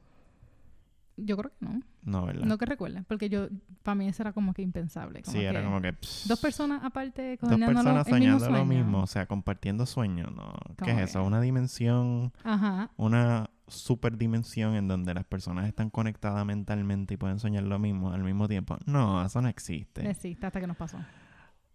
[1.16, 1.82] Yo creo que no.
[2.04, 2.44] No, ¿verdad?
[2.44, 3.04] No que recuerdes.
[3.06, 3.48] Porque yo,
[3.82, 5.22] para mí eso era como que impensable.
[5.22, 5.92] Como sí, era como que...
[5.92, 10.52] pss, Dos personas aparte Dos personas soñando lo mismo, o sea, compartiendo sueños, ¿no?
[10.82, 11.22] ¿Qué es eso?
[11.22, 12.90] Una dimensión Ajá.
[12.96, 18.12] una super dimensión en donde las personas están conectadas mentalmente y pueden soñar lo mismo
[18.12, 18.76] al mismo tiempo.
[18.86, 20.08] No, eso no existe.
[20.08, 20.98] Existe hasta que nos pasó.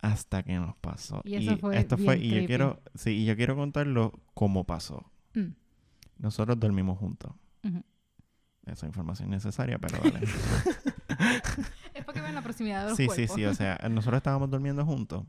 [0.01, 1.21] Hasta que nos pasó.
[1.23, 5.09] Y eso fue esto fue, y yo quiero, sí, y yo quiero contarlo cómo pasó.
[5.33, 5.53] Mm.
[6.19, 7.33] Nosotros dormimos juntos.
[8.67, 10.27] Esa información necesaria, pero dale.
[11.93, 13.35] Es porque ven la proximidad de los sí, sí, cuerpos.
[13.35, 13.45] sí.
[13.45, 15.25] O sea, nosotros estábamos durmiendo juntos.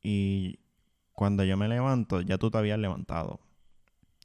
[0.00, 0.60] Y
[1.12, 3.40] cuando yo me levanto, ya tú te habías levantado.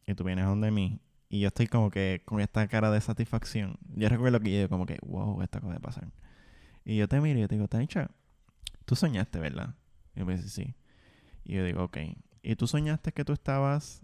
[0.05, 0.99] Y tú vienes donde mí.
[1.29, 3.77] Y yo estoy como que con esta cara de satisfacción.
[3.95, 6.11] Yo recuerdo que yo digo como que, wow, esta cosa de pasar.
[6.83, 8.11] Y yo te miro y yo te digo, Tanicha,
[8.85, 9.75] tú soñaste, ¿verdad?
[10.13, 10.75] Y yo me dice, sí.
[11.45, 11.97] Y yo digo, ok.
[12.43, 14.01] Y tú soñaste que tú estabas,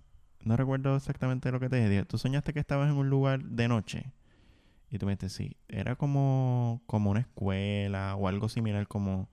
[0.48, 3.68] no recuerdo exactamente lo que te dije, tú soñaste que estabas en un lugar de
[3.68, 4.12] noche.
[4.90, 9.28] Y tú me dices, sí, era como, como una escuela o algo similar como,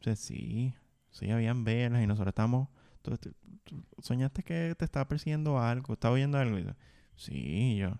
[0.00, 0.74] Yo, sí,
[1.10, 2.68] sí, habían velas y nosotros estábamos,
[3.02, 3.32] tú, tú-
[3.64, 6.58] tú soñaste que te estaba persiguiendo algo, estaba oyendo algo.
[6.58, 6.70] Y yo,
[7.16, 7.90] sí, y yo,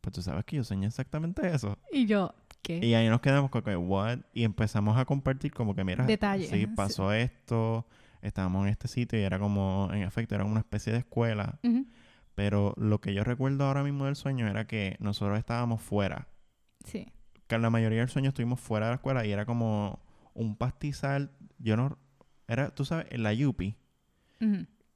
[0.00, 1.78] pues tú sabes que yo soñé exactamente eso.
[1.92, 2.78] Y yo, ¿qué?
[2.84, 4.18] Y ahí nos quedamos como que, what?
[4.34, 7.86] Y empezamos a compartir como que, mira, Detalles, sí, pasó esto,
[8.22, 11.58] estábamos en este sitio y era como, en efecto, era una especie de escuela.
[11.62, 11.86] Ujú.
[12.36, 16.28] Pero lo que yo recuerdo ahora mismo del sueño era que nosotros estábamos fuera.
[16.84, 17.10] Sí.
[17.46, 21.30] Que la mayoría del sueño estuvimos fuera de la escuela y era como un pastizal.
[21.58, 21.98] Yo no.
[22.46, 23.74] Era, tú sabes, en la Yupi,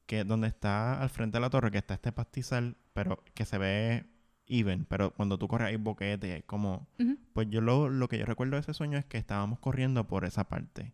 [0.05, 3.57] que donde está al frente de la torre, que está este pastizal, pero que se
[3.57, 4.05] ve
[4.47, 4.85] even.
[4.85, 6.89] Pero cuando tú corres hay boquete hay como.
[7.33, 10.27] Pues yo lo, lo que yo recuerdo de ese sueño es que estábamos corriendo por
[10.27, 10.93] esa parte.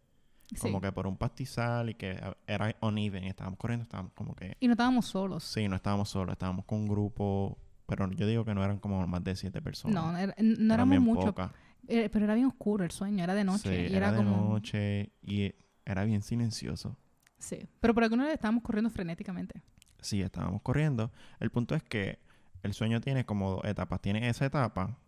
[0.54, 0.60] Sí.
[0.60, 3.24] Como que por un pastizal y que era uneven.
[3.24, 4.56] y Estábamos corriendo, estábamos como que.
[4.60, 5.42] Y no estábamos solos.
[5.44, 7.58] Sí, no estábamos solos, estábamos con un grupo.
[7.86, 9.94] Pero yo digo que no eran como más de siete personas.
[10.02, 11.34] No, era- no Eran éramos muchos.
[11.88, 13.62] Eh, pero era bien oscuro el sueño, era de noche.
[13.88, 14.48] Sí, y era, era, de como.
[14.50, 16.96] noche y era bien silencioso.
[17.38, 17.68] Sí.
[17.80, 19.62] Pero por alguna vez estábamos corriendo frenéticamente.
[20.00, 21.12] Sí, estábamos corriendo.
[21.40, 22.18] El punto es que
[22.62, 24.00] el sueño tiene como dos etapas.
[24.00, 24.98] Tiene esa etapa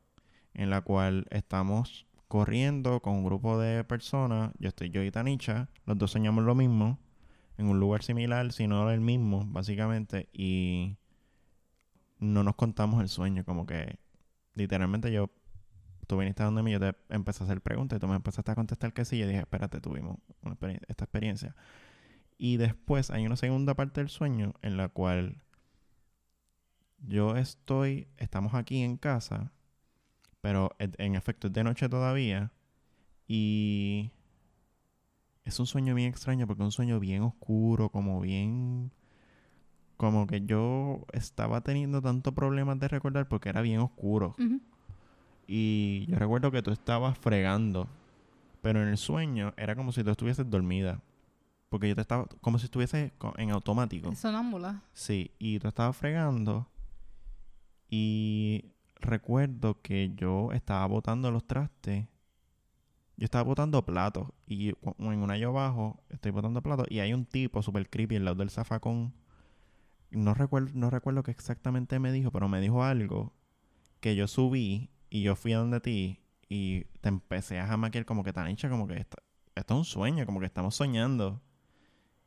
[0.55, 4.53] en la cual estamos corriendo con un grupo de personas.
[4.59, 5.68] Yo estoy yo y Tanicha.
[5.87, 6.99] Los dos soñamos lo mismo.
[7.57, 10.29] En un lugar similar, sino el mismo, básicamente.
[10.33, 10.97] Y
[12.18, 13.45] no nos contamos el sueño.
[13.45, 13.99] Como que
[14.55, 15.31] literalmente yo...
[16.07, 18.55] Tú viniste donde mí, yo te empecé a hacer preguntas y tú me empezaste a
[18.55, 19.16] contestar que sí.
[19.16, 20.57] Y dije, espérate, tuvimos una
[20.89, 21.55] esta experiencia.
[22.39, 25.43] Y después hay una segunda parte del sueño en la cual
[27.01, 29.53] yo estoy, estamos aquí en casa,
[30.41, 32.53] pero en, efecto es de noche todavía.
[33.26, 34.11] Y
[35.45, 38.93] es un sueño bien extraño porque es un sueño bien oscuro, como bien...
[39.97, 44.36] Como que yo estaba teniendo tantos problemas de recordar porque era bien oscuro.
[45.49, 47.89] Y yo recuerdo que tú estabas fregando,
[48.62, 51.03] pero en el sueño era como si tú estuvieses dormida.
[51.68, 54.14] Porque yo te estaba, como si estuviese en automático.
[54.14, 54.82] Sonámbula.
[54.93, 56.68] Sí, y tú estabas fregando.
[57.91, 58.66] Y
[59.01, 62.07] recuerdo que yo estaba botando los trastes.
[63.16, 64.28] Yo estaba botando platos.
[64.46, 64.68] Y
[64.99, 66.86] en una yo abajo estoy botando platos.
[66.90, 69.12] Y hay un tipo super creepy al lado del zafacón.
[70.11, 73.32] No recuerdo, no recuerdo qué exactamente me dijo, pero me dijo algo.
[74.01, 78.22] que yo subí y yo fui a donde ti y te empecé a jamaquear como
[78.22, 79.16] que tan hincha, como que esto,
[79.57, 81.42] esto es un sueño, como que estamos soñando.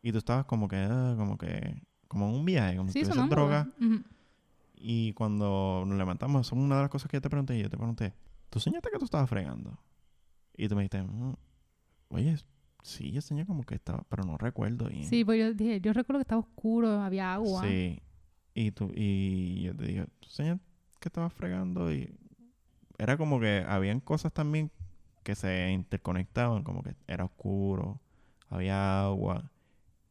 [0.02, 3.06] Y tú estabas como que, ah, como que, como en un viaje, como si Sí,
[3.06, 3.36] sonando.
[3.36, 3.70] droga.
[3.80, 4.04] Ujú.
[4.84, 7.58] Y cuando nos levantamos, son una de las cosas que yo te pregunté.
[7.58, 8.14] Y yo te pregunté,
[8.50, 9.78] ¿tú soñaste que tú estabas fregando?
[10.58, 11.36] Y tú me dijiste, "Mm,
[12.10, 12.36] oye,
[12.84, 15.04] sí, yo soñé como que estaba, pero no recuerdo bien.
[15.06, 17.62] Sí, pues yo dije, yo recuerdo que estaba oscuro, había agua.
[17.64, 18.02] Sí.
[18.54, 20.66] Y, tú, y yo te dije, ¿tú soñaste
[21.00, 21.92] que estabas fregando?
[21.94, 22.14] Y
[22.98, 24.72] era como que habían cosas también
[25.24, 28.02] que se interconectaban, como que era oscuro,
[28.50, 29.52] había agua.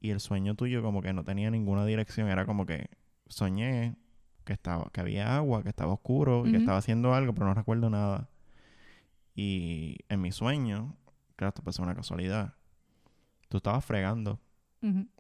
[0.01, 2.29] Y el sueño tuyo como que no tenía ninguna dirección.
[2.29, 2.89] Era como que
[3.27, 3.97] soñé
[4.45, 7.55] que estaba, que había agua, que estaba oscuro y que estaba haciendo algo, pero no
[7.55, 8.29] recuerdo nada.
[9.35, 10.97] Y en mi sueño,
[11.37, 12.55] claro, esto puede ser una casualidad.
[13.49, 14.41] Tú estabas fregando.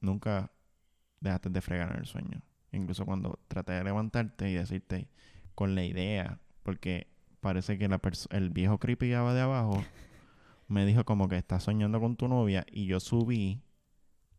[0.00, 0.50] Nunca
[1.20, 2.42] dejaste de fregar en el sueño.
[2.72, 5.08] Incluso cuando traté de levantarte y decirte
[5.54, 7.08] con la idea, porque
[7.40, 8.00] parece que la
[8.30, 9.82] el viejo creepy de abajo
[10.68, 13.60] me dijo como que estás soñando con tu novia y yo subí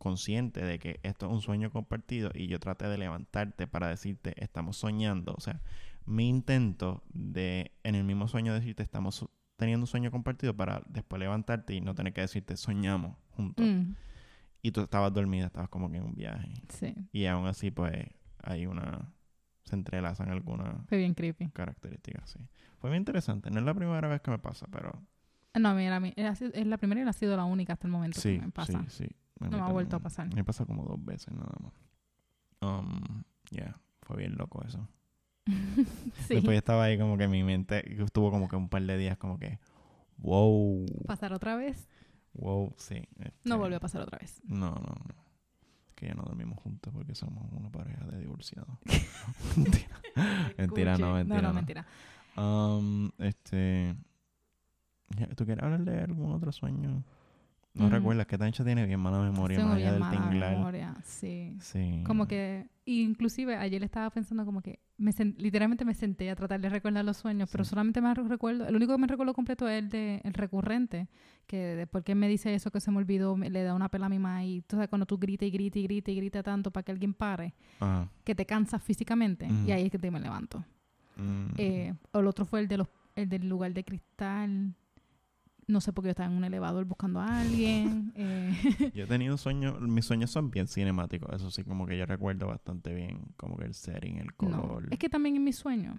[0.02, 4.34] consciente de que esto es un sueño compartido y yo traté de levantarte para decirte
[4.44, 5.34] estamos soñando.
[5.38, 5.62] O sea,
[6.06, 9.28] mi intento de en el mismo sueño decirte estamos
[9.58, 13.66] teniendo un sueño compartido para después levantarte y no tener que decirte soñamos juntos.
[13.66, 13.94] Mm,
[14.64, 16.52] Y tú estabas dormida, estabas como que en un viaje.
[16.70, 17.94] sí, Y aún así, pues,
[18.44, 19.14] hay una...
[19.64, 21.50] Se entrelazan algunas fue bien creepy.
[21.50, 22.40] características, sí.
[22.80, 23.52] Fue bien interesante.
[23.52, 24.92] No es la primera vez que me pasa, pero...
[25.54, 28.46] No, mira, es la primera y ha sido la única hasta el momento Sí, que
[28.46, 28.84] me pasa.
[28.90, 29.16] sí, sí.
[29.42, 29.74] No me ha también.
[29.74, 30.34] vuelto a pasar.
[30.34, 31.74] Me pasa como dos veces nada más.
[32.62, 34.88] Um, yeah, fue bien loco eso.
[35.46, 39.18] sí, Después estaba ahí como que mi mente estuvo como que un par de días
[39.18, 39.60] como que...
[40.18, 41.90] Wow, pasar otra vez.
[42.34, 43.02] wow, sí.
[43.18, 44.40] No este, volvió a pasar otra vez.
[44.46, 45.16] No, no, no.
[45.96, 48.78] Que ya no dormimos juntos porque somos una pareja de divorciados.
[49.58, 50.02] mentira.
[50.58, 51.42] mentira, no, mentira.
[51.42, 51.88] No, no, mentira.
[52.38, 53.96] Um, este.
[55.36, 57.04] ¿Tú quieres hablar de algún otro sueño?
[57.74, 57.92] No Mm.
[57.92, 60.58] recuerdas que Tancha tiene bien mala memoria, Tengo más allá del tinglar.
[60.58, 61.56] memoria, sí.
[61.62, 62.04] Sí.
[62.06, 66.68] Como que, inclusive ayer estaba pensando como que, me literalmente me senté a tratar de
[66.70, 67.70] recordar los sueños, pero Sí.
[67.70, 71.08] solamente me recuerdo, el único que me recuerdo completo es el de el recurrente,
[71.48, 74.08] que después que me dice eso que se me olvidó, me- le da una pela
[74.08, 76.44] a mi mamá y tú sabes cuando tú gritas y gritas y gritas y gritas
[76.44, 78.10] tanto para que alguien pare, Ajá.
[78.26, 79.68] que te cansas físicamente Ujú.
[79.68, 80.64] y ahí es que te me levanto.
[81.16, 81.46] Mm.
[81.58, 84.74] Eh, el otro fue el de los el del lugar de cristal.
[85.72, 88.12] No sé por qué yo estaba en un elevador buscando a alguien.
[88.18, 92.06] eh, Yo he tenido sueños, mis sueños son bien cinemáticos, eso sí, como que yo
[92.06, 94.34] recuerdo bastante bien, como que el setting, el no.
[94.36, 94.88] color.
[94.92, 95.98] Es que también en mis sueños.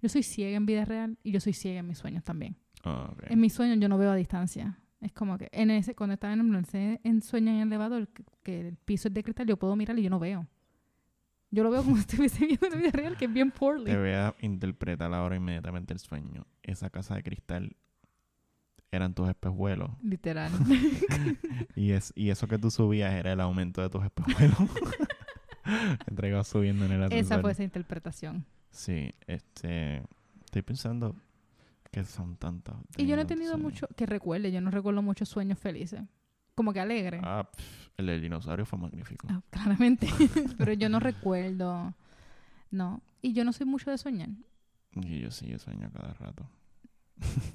[0.00, 2.56] Yo soy ciega en vida real y yo soy ciega en mis sueños también.
[2.84, 3.12] Ah.
[3.26, 4.78] En mis sueños yo no veo a distancia.
[5.00, 8.24] Es como que en ese, cuando estaba en, ese, en sueño en el elevador, que,
[8.44, 10.46] que el piso es de cristal, yo puedo mirar y yo no veo.
[11.50, 13.84] Yo lo veo como si estuviese viendo en la vida real, que es bien poorly.
[13.84, 16.46] Te voy a interpretar ahora inmediatamente el sueño.
[16.62, 17.76] Esa casa de cristal
[18.92, 19.90] eran tus espejuelos.
[20.02, 20.52] Literal.
[21.74, 24.58] Y, es, y eso que tú subías era el aumento de tus espejuelos.
[26.22, 27.24] ibas subiendo en el ascensor.
[27.24, 28.44] esa fue esa interpretación.
[28.70, 30.02] Sí, este...
[30.44, 31.16] Estoy pensando
[31.90, 32.76] que son tantos.
[32.98, 33.72] Y yo no he tenido sueños.
[33.72, 36.02] mucho, que recuerde, yo no recuerdo muchos sueños felices.
[36.54, 37.20] Como que alegre.
[37.22, 39.26] Ah, pf, el del dinosaurio fue magnífico.
[39.30, 40.08] Ah, claramente.
[40.58, 41.94] Pero yo no recuerdo.
[42.70, 43.00] No.
[43.22, 44.28] Y yo no soy mucho de soñar.
[44.94, 46.46] Y yo sí, yo sueño cada rato.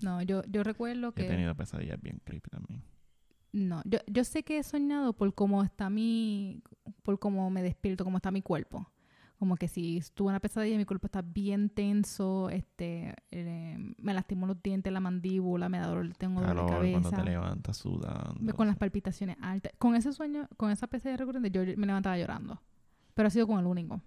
[0.01, 1.23] No, yo, yo recuerdo He que.
[1.23, 2.81] tenido pesadillas bien creepy también.
[3.53, 6.61] No, yo, yo sé que he soñado por cómo está mi.
[7.03, 8.89] por cómo me despierto, cómo está mi cuerpo.
[9.39, 14.47] Como que si tuve una pesadilla, mi cuerpo está bien tenso, este, eh, me lastimó
[14.47, 17.29] los dientes, la mandíbula, me da dolor, tengo dolor de Calor cuando te cabeza.
[17.31, 18.55] levantas sudando.
[18.55, 19.73] Con las palpitaciones altas.
[19.77, 22.59] Con ese sueño, con esa pesadilla recurrente, yo me levantaba llorando.
[23.13, 24.01] Pero ha sido con el único.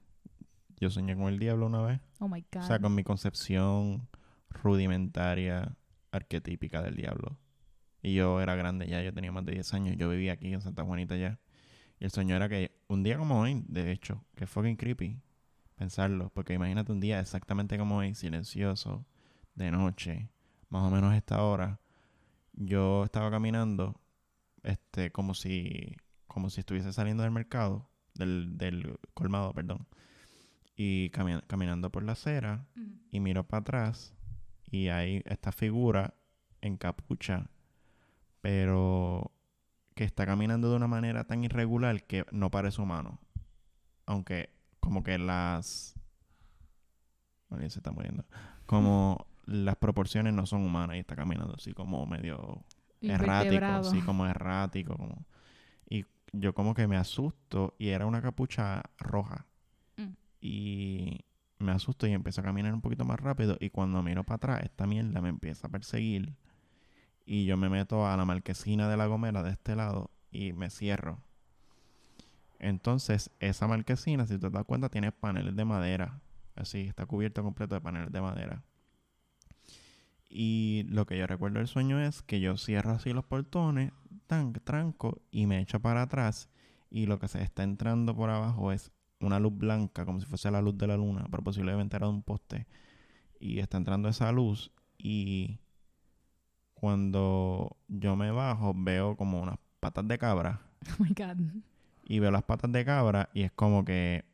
[0.81, 2.01] Yo soñé con el diablo una vez.
[2.19, 2.63] Oh my God.
[2.63, 4.09] O sea, con mi concepción
[4.51, 5.77] rudimentaria,
[6.13, 7.39] arquetípica del diablo.
[8.03, 9.97] Y yo era grande ya, yo tenía más de 10 años.
[9.97, 11.39] Yo vivía aquí en Santa Juanita ya.
[11.99, 15.21] Y el sueño era que un día como hoy, de hecho, que fucking creepy
[15.77, 16.31] pensarlo.
[16.31, 19.05] Porque imagínate un día exactamente como hoy, silencioso,
[19.55, 20.31] de noche,
[20.71, 21.81] más o menos a esta hora.
[22.55, 24.01] Yo estaba caminando,
[24.63, 25.97] este, como si,
[26.27, 29.87] como si estuviese saliendo del mercado, del, del colmado, perdón.
[30.75, 32.67] Y cami- caminando por la acera
[33.11, 34.15] y miro para atrás
[34.71, 36.15] y hay esta figura
[36.61, 37.51] en capucha,
[38.41, 39.33] pero
[39.95, 43.21] que está caminando de una manera tan irregular que no parece humano.
[44.07, 44.51] Aunque
[44.81, 45.95] como que las...
[47.49, 48.25] Bueno, se está muriendo.
[48.67, 52.65] Como las proporciones no son humanas y está caminando así como medio
[53.01, 55.27] errático, así como errático, como...
[55.89, 59.47] Y yo como que me asusto y era una capucha roja.
[59.97, 60.13] Mm.
[60.41, 61.25] Y
[61.61, 63.57] me asusto y empiezo a caminar un poquito más rápido.
[63.61, 66.35] Y cuando miro para atrás, esta mierda me empieza a perseguir.
[67.25, 70.71] Y yo me meto a la marquesina de la gomera de este lado y me
[70.71, 71.23] cierro.
[72.59, 76.21] Entonces, esa marquesina, si te das cuenta, tiene paneles de madera.
[76.57, 78.63] Así, está cubierto completo de paneles de madera.
[80.29, 83.93] Y lo que yo recuerdo del sueño es que yo cierro así los portones,
[84.27, 86.49] tan, tranco, y me echo para atrás.
[86.91, 90.51] Y lo que se está entrando por abajo es una luz blanca, como si fuese
[90.51, 92.67] la luz de la luna, pero posiblemente era de un poste.
[93.39, 94.73] Y está entrando esa luz.
[94.99, 95.59] Y
[96.75, 100.61] cuando yo me bajo, veo como unas patas de cabra.
[100.99, 101.63] Oh my God.
[102.05, 104.25] Y veo las patas de cabra y es como que.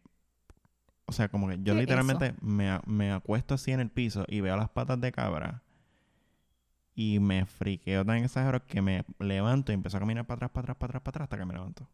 [1.07, 4.24] O sea, como que yo ¿Qué es literalmente me, me acuesto así en el piso
[4.28, 5.62] y veo las patas de cabra.
[6.95, 10.62] Y me friqueo tan exagerado que me levanto y empiezo a caminar para atrás, para
[10.62, 11.89] atrás, para atrás, para atrás hasta que me levanto.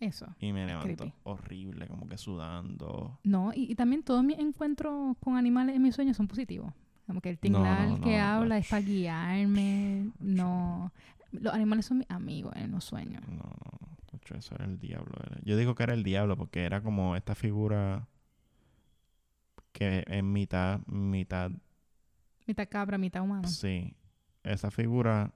[0.00, 0.26] Eso.
[0.40, 1.12] Y me levanto Creepy.
[1.22, 3.18] horrible, como que sudando.
[3.24, 6.72] No, y, y también todos mis encuentros con animales en mis sueños son positivos.
[7.06, 8.64] Como que el tinglar no, que no, habla ach.
[8.64, 10.10] es para guiarme.
[10.18, 10.92] No.
[11.32, 13.22] Los animales son mis amigos en los sueños.
[13.28, 15.14] No, no, Eso era el diablo.
[15.24, 18.06] era- Yo digo que era el diablo porque era como esta figura
[19.72, 21.50] que es mitad, mitad
[22.46, 23.48] Mitad cabra, mitad humano.
[23.48, 23.94] Sí,
[24.44, 25.32] esa figura,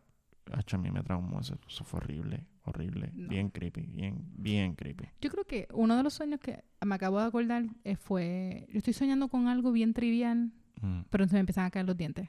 [0.52, 3.28] acho, a mí me traumó, eso, eso fue horrible, horrible, No.
[3.28, 5.04] bien creepy, bien, bien creepy.
[5.20, 8.66] Yo creo que uno de los sueños que me acabo de acordar eh, fue...
[8.72, 10.50] Yo estoy soñando con algo bien trivial,
[10.82, 11.02] Mm.
[11.10, 12.28] pero se me empiezan a caer los dientes.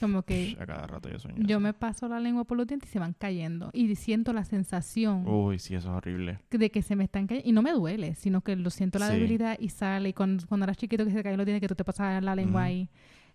[0.00, 1.36] Como que A cada rato yo sueño.
[1.46, 1.60] yo eso.
[1.60, 3.70] me paso la lengua por los dientes y se van cayendo.
[3.72, 6.40] Y siento la sensación Uy, sí, eso es horrible.
[6.50, 7.48] de que se me están cayendo.
[7.48, 9.14] Y no me duele, sino que lo siento la Sí.
[9.14, 10.08] debilidad y sale.
[10.08, 12.20] Y cuando, cuando eras chiquito que se te caen los dientes, que tú te pasas
[12.24, 12.66] la lengua Ujú.
[12.66, 12.90] ahí.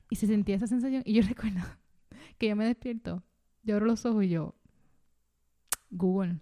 [0.10, 1.02] Y se sentía esa sensación.
[1.06, 1.62] Y yo recuerdo
[2.38, 3.24] que yo me despierto,
[3.64, 4.56] yo abro los ojos y yo...
[5.90, 6.38] Google,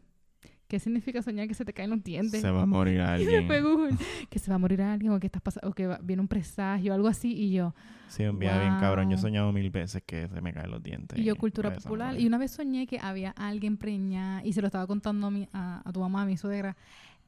[0.68, 2.42] ¿qué significa soñar que se te caen los dientes?
[2.42, 3.48] Se va a morir alguien.
[3.64, 3.96] Google,
[4.30, 6.28] que se va a morir alguien o que estás pasando, o que va- viene un
[6.28, 7.34] presagio algo así.
[7.34, 7.74] Y yo,
[8.10, 9.10] Sí, un día bien cabrón.
[9.10, 11.18] Yo he soñado mil veces que se me caen los dientes.
[11.20, 12.20] y yo cultura popular.
[12.20, 15.48] Y una vez soñé que había alguien preñada y se lo estaba contando a, mi,
[15.52, 16.78] a, a tu mamá, a mi suegra.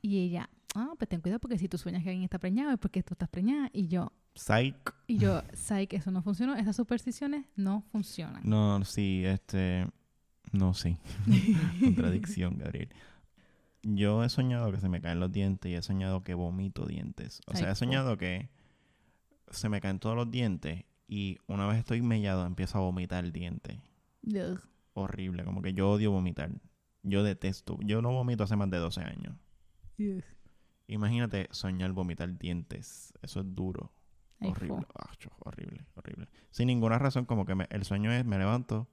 [0.02, 2.80] Y ella, ah, pues ten cuidado porque si tú sueñas que alguien está preñado es
[2.80, 3.70] porque tú estás preñada.
[3.74, 4.76] Y yo, Psych.
[5.08, 5.42] y yo,
[5.90, 6.56] que eso no funcionó.
[6.56, 8.42] Esas supersticiones no funcionan.
[8.46, 9.86] No, sí, este...
[10.52, 10.98] No, sí.
[11.80, 12.90] Contradicción, Gabriel.
[13.84, 17.42] Yo he soñado que se me caen los dientes y he soñado que vomito dientes.
[17.48, 18.50] O sea, he soñado que
[19.52, 23.32] se me caen todos los dientes y una vez estoy mellado empiezo a vomitar el
[23.32, 23.82] diente.
[24.24, 24.60] Ugh.
[24.94, 26.52] Horrible, como que yo odio vomitar.
[27.04, 27.78] Yo detesto.
[27.82, 29.38] Yo no vomito hace más de 12 años.
[29.98, 30.24] Ugh.
[30.88, 33.14] Imagínate soñar vomitar dientes.
[33.22, 33.94] Eso es duro.
[34.42, 34.86] Ay, horrible.
[34.96, 36.28] Acho, horrible, horrible.
[36.52, 38.88] Sin ninguna razón, como que me- el sueño es, me levanto,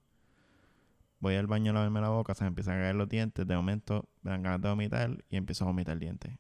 [1.21, 3.57] voy al baño a lavarme la boca, se me empiezan a caer los dientes, de
[3.57, 6.39] momento me dan ganas de vomitar y empiezo a vomitar dientes.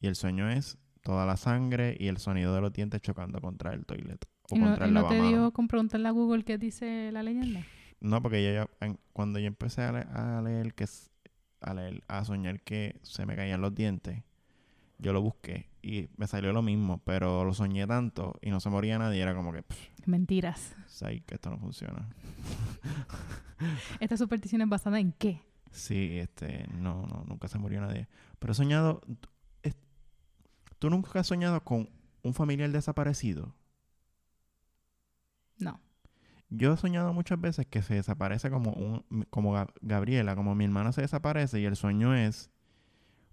[0.00, 3.72] Y el sueño es toda la sangre y el sonido de los dientes chocando contra
[3.74, 6.44] el toilet o ¿Y no, contra y el no te dio con preguntarle a Google
[6.44, 7.62] qué dice la leyenda?
[8.00, 10.86] No, porque yo ya, cuando yo empecé a, le- a leer que
[11.60, 14.22] a leer, a soñar que se me caían los dientes,
[14.98, 18.70] yo lo busqué y me salió lo mismo, pero lo soñé tanto y no se
[18.70, 20.74] moría nadie, era como que, pff, Mentiras.
[20.86, 22.08] Say que esto no funciona.
[24.00, 25.42] ¿Esta superstición es basada en qué?
[25.70, 28.08] Sí, este, no, no, nunca se murió nadie.
[28.38, 29.02] Pero he soñado,
[29.62, 29.76] es-
[30.78, 31.90] ¿tú nunca has soñado con
[32.22, 33.54] un familiar desaparecido?
[35.58, 35.80] No.
[36.50, 40.64] Yo he soñado muchas veces que se desaparece como un, como Ga- Gabriela, como mi
[40.64, 42.50] hermana se desaparece y el sueño es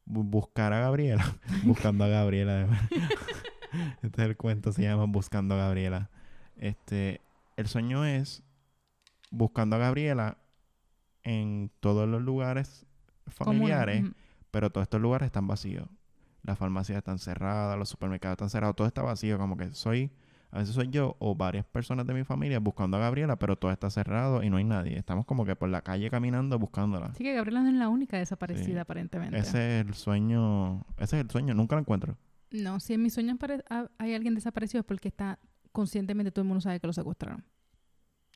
[0.05, 1.25] buscar a Gabriela,
[1.63, 2.67] buscando a Gabriela.
[4.01, 6.09] este es el cuento, se llama Buscando a Gabriela.
[6.57, 7.21] Este,
[7.57, 8.43] el sueño es
[9.31, 10.37] buscando a Gabriela
[11.23, 12.85] en todos los lugares
[13.27, 14.05] familiares,
[14.51, 15.87] pero todos estos lugares están vacíos.
[16.43, 20.11] Las farmacias están cerradas, los supermercados están cerrados, todo está vacío, como que soy,
[20.55, 23.71] a veces soy yo o varias personas de mi familia buscando a Gabriela, pero todo
[23.71, 24.97] está cerrado y no hay nadie.
[24.97, 27.07] Estamos como que por la calle caminando buscándola.
[27.07, 28.77] Así que Gabriela no es la única desaparecida, Sí.
[28.77, 29.37] aparentemente.
[29.37, 32.17] Ese es el sueño, ese es el sueño, nunca lo encuentro.
[32.51, 33.37] No, si en mis sueños
[33.97, 35.39] hay alguien desaparecido es porque está
[35.71, 37.43] conscientemente todo el mundo sabe que lo secuestraron.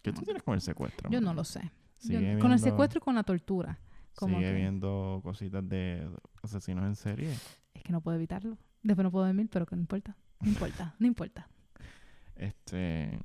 [0.01, 1.09] ¿Qué tú tienes con el secuestro?
[1.09, 1.71] Yo no lo sé.
[2.03, 3.79] Yo- con el secuestro y con la tortura.
[4.15, 6.05] como Sigue que- viendo cositas de
[6.43, 7.31] asesinos en serie.
[7.73, 8.57] Es que no puedo evitarlo.
[8.83, 10.17] Después no puedo dormir, pero que no importa.
[10.41, 11.47] No importa, no importa.
[12.39, 13.19] Este.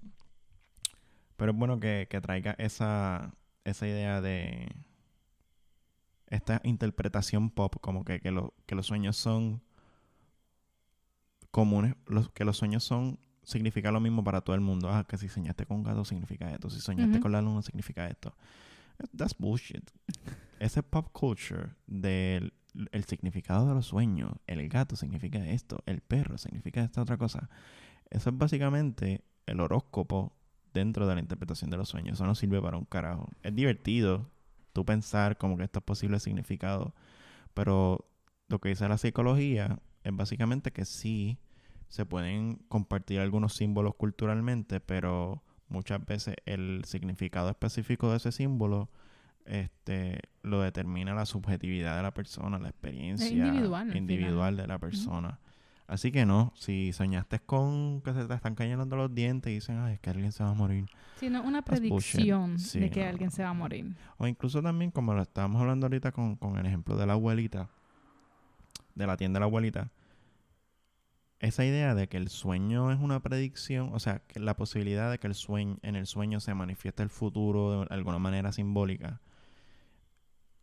[1.36, 3.34] Pero es bueno que, que traiga esa,
[3.64, 4.68] esa idea de.
[6.26, 9.62] Esta interpretación pop, como que, que, lo- que los sueños son
[11.50, 13.18] comunes, los, que los sueños son.
[13.44, 14.90] significa lo mismo para todo el mundo.
[14.90, 18.08] Ah, que si soñaste con un gato significa esto, si soñaste con la luna significa
[18.08, 18.34] esto.
[19.16, 19.90] That's bullshit.
[20.58, 22.54] Ese pop culture del
[22.90, 27.48] el significado de los sueños, el gato significa esto, el perro significa esta otra cosa.
[28.10, 30.36] Eso es básicamente el horóscopo
[30.72, 32.14] dentro de la interpretación de los sueños.
[32.14, 33.28] Eso no sirve para un carajo.
[33.42, 34.30] Es divertido
[34.72, 36.94] tú pensar como que esto es posible significado,
[37.54, 38.10] pero
[38.48, 41.38] lo que dice la psicología es básicamente que sí
[41.88, 48.90] se pueden compartir algunos símbolos culturalmente, pero muchas veces el significado específico de ese símbolo
[49.44, 55.38] este, lo determina la subjetividad de la persona, la experiencia individual, individual de la persona.
[55.86, 59.78] Así que no, si soñaste con que se te están cayendo los dientes y dicen,
[59.78, 60.86] ay, es que alguien se va a morir.
[61.20, 63.94] Sino una predicción de que alguien se va a morir.
[64.16, 67.68] O incluso también, como lo estábamos hablando ahorita con, con el ejemplo de la abuelita,
[68.94, 69.90] de la tienda de la abuelita,
[71.40, 75.18] esa idea de que el sueño es una predicción, o sea, que la posibilidad de
[75.18, 79.20] que el sueño, en el sueño se manifieste el futuro de alguna manera simbólica,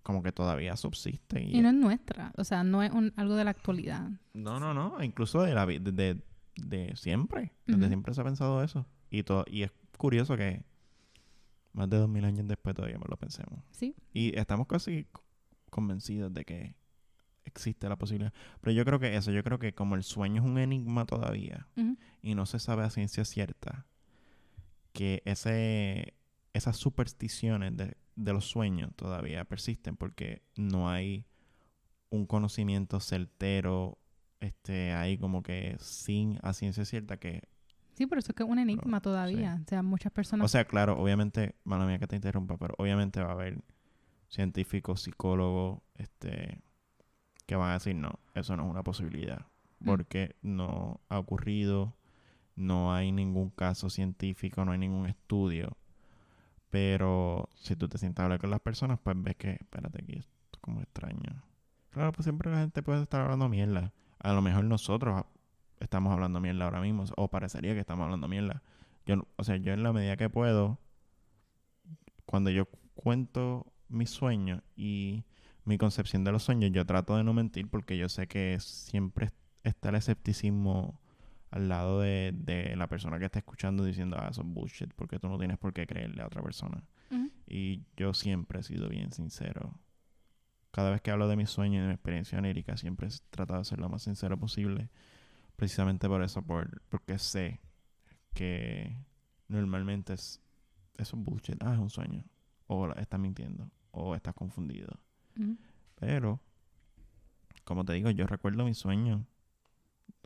[0.04, 1.41] como que todavía subsiste.
[1.41, 4.10] Y, no es nuestra, o sea, no es algo de la actualidad.
[4.34, 6.22] No, no, no, incluso de la de,
[6.56, 8.88] de, siempre, desde siempre se ha pensado eso.
[9.10, 10.64] Y, todo, y es curioso que
[11.74, 13.64] más de dos mil años después todavía lo pensemos.
[13.72, 13.95] Sí.
[14.14, 15.08] Y estamos casi
[15.70, 16.76] convencidos de que
[17.45, 18.34] existe la posibilidad.
[18.62, 21.68] Pero yo creo que eso, yo creo que como el sueño es un enigma todavía
[22.22, 23.86] y no se sabe a ciencia cierta,
[24.93, 26.16] que ese,
[26.54, 31.26] esas supersticiones de, de los sueños todavía persisten porque no hay
[32.09, 33.97] un conocimiento certero
[34.39, 37.43] este ahí como que sin a ciencia cierta que
[37.93, 40.66] sí por eso es que es un enigma todavía o sea muchas personas o sea
[40.66, 43.64] claro obviamente mala mía que te interrumpa pero obviamente va a haber
[44.28, 46.62] científicos psicólogos este
[47.45, 49.45] que van a decir no eso no es una posibilidad
[49.80, 49.86] mm.
[49.86, 51.95] porque no ha ocurrido
[52.55, 55.78] no hay ningún caso científico no hay ningún estudio
[56.72, 60.17] pero si tú te sientas a hablar con las personas, pues ves que, espérate, aquí
[60.17, 61.43] esto es como extraño.
[61.91, 63.93] Claro, pues siempre la gente puede estar hablando mierda.
[64.19, 65.26] A lo mejor nosotros
[65.82, 68.63] estamos hablando mierda ahora mismo, o parecería que estamos hablando mierda.
[69.05, 70.80] Yo, o sea, yo en la medida que puedo,
[72.26, 75.26] cuando yo cuento mis sueños y
[75.65, 79.32] mi concepción de los sueños, yo trato de no mentir porque yo sé que siempre
[79.63, 81.01] está el escepticismo
[81.52, 85.20] al lado de, de, la persona que está escuchando diciendo, ah, eso es bullshit, porque
[85.20, 86.84] tú no tienes por qué creerle a otra persona.
[87.45, 89.78] Y yo siempre he sido bien sincero.
[90.72, 93.60] Cada vez que hablo de mis sueños y de mi experiencia onérica, siempre he tratado
[93.60, 94.89] de ser lo más sincero posible.
[95.58, 97.60] Precisamente por eso, por, porque sé
[98.34, 98.97] que
[99.49, 100.41] normalmente es,
[100.97, 101.62] eso es bullshit.
[101.62, 102.24] Ah, es un sueño.
[102.68, 103.70] O estás mintiendo.
[103.91, 104.97] O estás confundido.
[105.95, 106.39] Pero,
[107.66, 109.26] como te digo, yo recuerdo mis sueños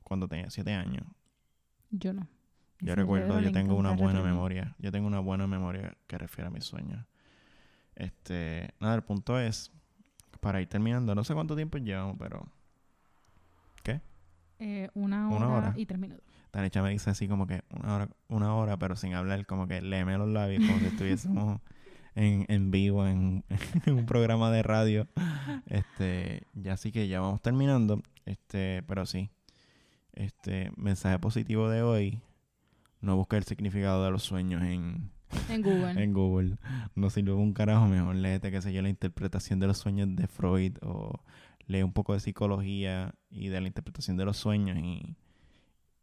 [0.06, 1.04] cuando tenía siete años.
[1.90, 2.28] Yo no.
[2.80, 4.76] Yo recuerdo, yo tengo una buena memoria.
[4.80, 7.06] Yo tengo una buena memoria que refiere a mis sueños.
[7.96, 9.72] Este, nada, el punto es,
[10.40, 12.48] para ir terminando, no sé cuánto tiempo llevamos, pero...
[13.84, 14.02] ¿Qué?
[14.60, 16.24] Eh, una, hora y tres minutos.
[16.52, 19.82] Tanecha me dice así como que una hora, una hora, pero sin hablar, como que
[19.82, 21.60] léeme los labios, como si estuviésemos
[22.16, 23.44] en, en vivo, en,
[23.86, 25.08] en, un programa de radio.
[25.66, 28.02] Este, ya así que ya vamos terminando.
[28.26, 29.30] Este, pero sí,
[30.16, 32.22] este mensaje positivo de hoy,
[33.02, 35.12] no busca el significado de los sueños en,
[35.50, 35.92] en Google.
[36.04, 36.58] en Google.
[36.96, 40.28] No sirve un carajo, mejor léete, qué sé yo, la interpretación de los sueños de
[40.28, 41.22] Freud o
[41.68, 45.16] lee un poco de psicología y de la interpretación de los sueños y,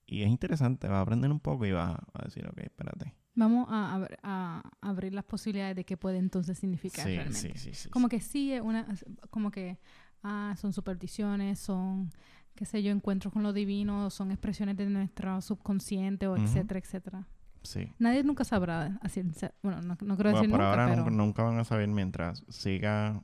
[0.06, 3.14] y es interesante, va a aprender un poco y va a decir, ok, espérate.
[3.34, 7.38] Vamos a, a, abrir las posibilidades de qué puede entonces significar realmente.
[7.38, 8.86] Sí, sí, sí, como que sí, una,
[9.30, 9.78] como que
[10.22, 12.10] ah, son supersticiones, son
[12.54, 17.26] qué sé yo, encuentros con lo divino, son expresiones de nuestro subconsciente o etcétera, etcétera.
[17.62, 17.92] Sí.
[17.98, 19.22] Nadie nunca sabrá, así,
[19.62, 21.10] bueno, no, no creo decir por nunca, ahora pero...
[21.10, 23.22] nunca, van a saber mientras siga,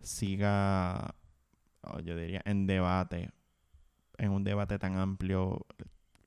[0.00, 1.14] siga,
[1.82, 3.30] oh, yo diría, en debate,
[4.18, 5.66] en un debate tan amplio,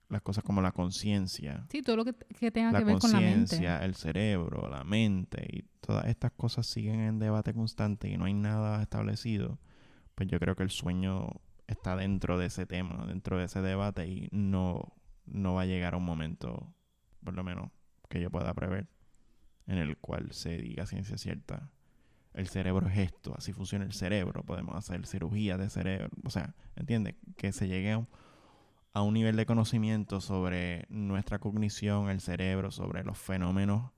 [0.10, 1.66] las cosas como la conciencia.
[1.70, 2.14] Sí, todo lo que,
[2.52, 3.66] tenga que ver con la mente.
[3.66, 8.34] el cerebro, la mente y todas estas cosas siguen en debate constante y no hay
[8.34, 9.60] nada establecido.
[10.16, 11.28] Pues yo creo que el sueño
[11.68, 14.94] está dentro de ese tema, dentro de ese debate y no,
[15.26, 16.74] no va a llegar a un momento,
[17.24, 17.72] por lo menos
[18.10, 18.88] que yo pueda prever,
[19.68, 21.70] en el cual se diga ciencia cierta,
[22.34, 26.54] el cerebro es esto, así funciona el cerebro, podemos hacer cirugía de cerebro, o sea,
[26.76, 27.16] ¿entiendes?
[27.38, 27.92] Que se llegue
[28.94, 33.92] a un, nivel de conocimiento sobre nuestra cognición, el cerebro, sobre los fenómenos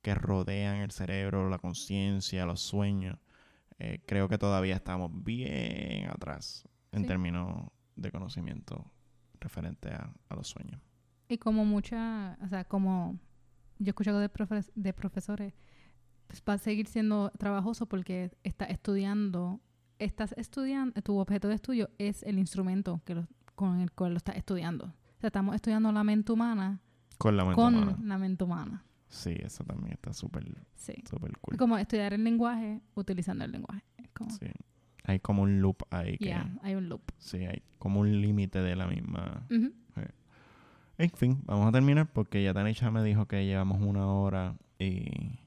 [0.00, 3.18] que rodean el cerebro, la conciencia, los sueños.
[3.78, 8.90] Eh, creo que todavía estamos bien atrás en términos de conocimiento
[9.40, 10.80] referente a, los sueños.
[11.28, 13.18] Y como mucha, o sea, como
[13.78, 14.30] yo he escuchado de,
[14.74, 15.54] de profesores,
[16.26, 19.60] pues va a seguir siendo trabajoso porque está estudiando,
[19.98, 23.24] estás estudiando, tu objeto de estudio es el instrumento que
[23.54, 24.86] con el cual lo estás estudiando.
[25.18, 26.80] sea, estamos estudiando la mente humana
[27.18, 27.98] Con la mente con humana.
[28.02, 28.84] la mente humana.
[29.08, 30.94] Sí, eso también está súper, Sí.
[31.08, 31.56] súper cool.
[31.58, 33.82] Como estudiar el lenguaje utilizando el lenguaje.
[34.14, 34.46] Como, Sí.
[35.04, 36.34] Hay como un loop ahí que...
[36.62, 37.02] hay un loop.
[37.18, 39.46] Sí, hay como un límite de la misma...
[39.50, 39.72] Ujú.
[40.98, 45.38] En fin, vamos a terminar porque ya Tanisha me dijo que llevamos una hora y...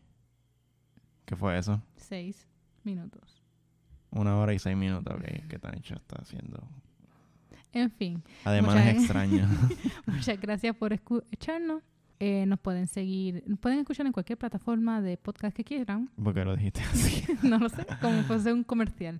[1.26, 1.82] ¿Qué fue eso?
[1.96, 2.48] Seis
[2.84, 3.42] minutos.
[4.12, 6.62] Una hora y seis minutos, ok, que Tanisha está haciendo.
[7.72, 9.48] En fin, Además Muchas- es extraño.
[10.08, 11.84] muchas gracias por escucharnos.
[12.20, 16.10] Eh, nos pueden seguir, nos pueden escuchar en cualquier plataforma de podcast que quieran.
[16.24, 17.24] porque lo dijiste así.
[17.44, 19.20] no lo sé, como fuese un comercial.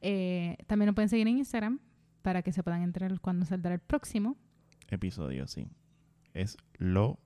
[0.00, 1.80] Eh, también nos pueden seguir en Instagram
[2.22, 4.36] para que se puedan enterar cuando saldrá el próximo.
[4.88, 5.66] Episodio, sí.
[6.34, 7.18] Es lo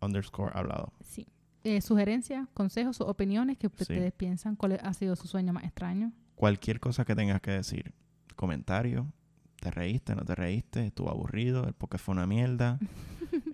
[0.00, 0.92] underscore hablado.
[1.00, 1.26] Sí.
[1.62, 3.82] Eh, sugerencias, consejos o opiniones que Sí.
[3.82, 6.12] ustedes piensan, cuál ha sido su sueño más extraño.
[6.34, 7.92] Cualquier cosa que tengas que decir.
[8.34, 9.12] Comentario.
[9.60, 10.14] ¿Te reíste?
[10.16, 10.86] ¿No te reíste?
[10.86, 11.66] ¿Estuvo aburrido?
[11.66, 12.78] ¿El podcast fue una mierda?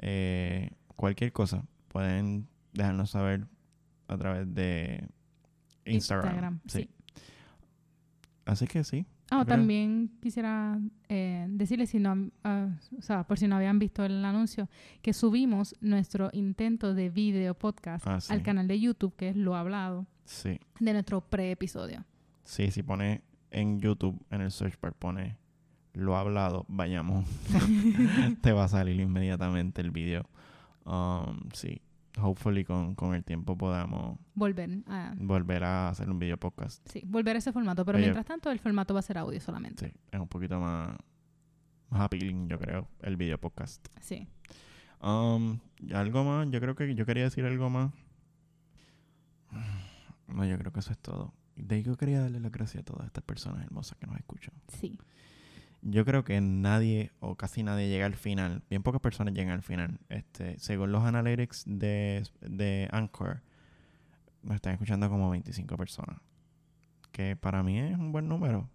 [0.00, 1.64] Eh, cualquier cosa.
[1.88, 3.46] Pueden dejarnos saber
[4.08, 5.08] a través de
[5.84, 6.60] Instagram.
[6.66, 6.80] sí.
[6.82, 6.90] sí.
[8.44, 9.04] Así que sí.
[9.28, 10.78] Ah, también quisiera
[11.08, 14.68] eh, decirles, si no, ah, o sea, por si no habían visto el anuncio,
[15.02, 18.32] que subimos nuestro intento de video podcast Ah, sí.
[18.32, 20.60] al canal de YouTube, que es Lo Hablado, Sí.
[20.78, 22.04] de nuestro pre-episodio.
[22.44, 25.36] Sí, si pone en YouTube, en el search bar, pone
[25.92, 27.26] lo hablado, vayamos.
[28.42, 30.28] Te va a salir inmediatamente el video.
[30.86, 31.82] Um, sí.
[32.18, 36.80] Hopefully con, con el tiempo podamos Volver a, volver a hacer un video podcast.
[36.88, 38.06] sí, volver a ese formato, pero Oye.
[38.06, 39.88] mientras tanto el formato va a ser audio solamente.
[39.90, 40.96] Sí, es un poquito más,
[41.90, 43.86] más appealing, yo creo, el video podcast.
[44.00, 44.26] Sí.
[45.02, 45.58] Um,
[45.92, 47.92] algo más, yo creo que yo quería decir algo más.
[50.28, 51.32] No, yo creo que eso es todo.
[51.54, 54.52] De ahí yo quería darle las gracias a todas estas personas hermosas que nos escuchan.
[54.66, 54.98] Sí.
[55.82, 58.62] Yo creo que nadie o casi nadie llega al final.
[58.68, 60.00] Bien pocas personas llegan al final.
[60.08, 63.42] Este, según los analytics de, de Anchor,
[64.42, 66.20] nos están escuchando como 25 personas.
[67.12, 68.68] Que para mí es un buen número.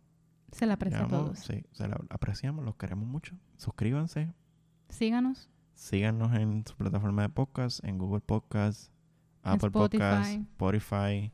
[0.51, 1.39] Se la aprecia a todos.
[1.39, 3.35] Sí, se lo apreciamos, los queremos mucho.
[3.57, 4.33] Suscríbanse.
[4.89, 5.49] Síganos.
[5.73, 8.91] Síganos en su plataforma de podcast, en Google Podcast,
[9.43, 9.97] Apple Spotify.
[9.97, 11.31] Podcast, Spotify,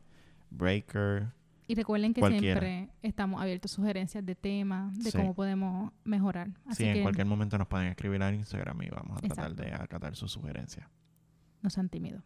[0.52, 1.34] Breaker.
[1.68, 2.60] Y recuerden que Cualquiera.
[2.62, 5.18] siempre estamos abiertos a sugerencias de temas, de Sí.
[5.18, 6.50] cómo podemos mejorar.
[6.66, 9.54] Así sí, en que cualquier momento nos pueden escribir al Instagram y vamos a tratar
[9.56, 10.88] de acatar sus sugerencias.
[11.62, 12.24] no sean tímidos.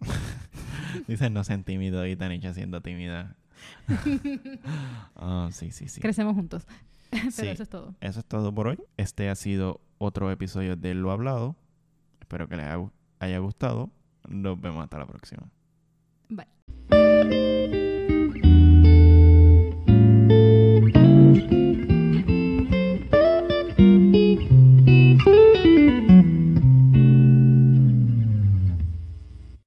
[1.08, 3.36] Dicen, no sean tímidos y Tanisha siendo tímida.
[5.16, 6.00] Ah, sí, sí, sí.
[6.00, 6.66] Crecemos juntos.
[7.10, 7.46] Pero Sí.
[7.46, 7.94] eso es todo.
[8.00, 8.78] Eso es todo por hoy.
[8.96, 11.54] Este ha sido otro episodio de Lo Hablado.
[12.20, 12.66] Espero que les
[13.20, 13.90] haya gustado.
[14.28, 15.48] Nos vemos hasta la próxima.
[16.28, 17.83] Bye.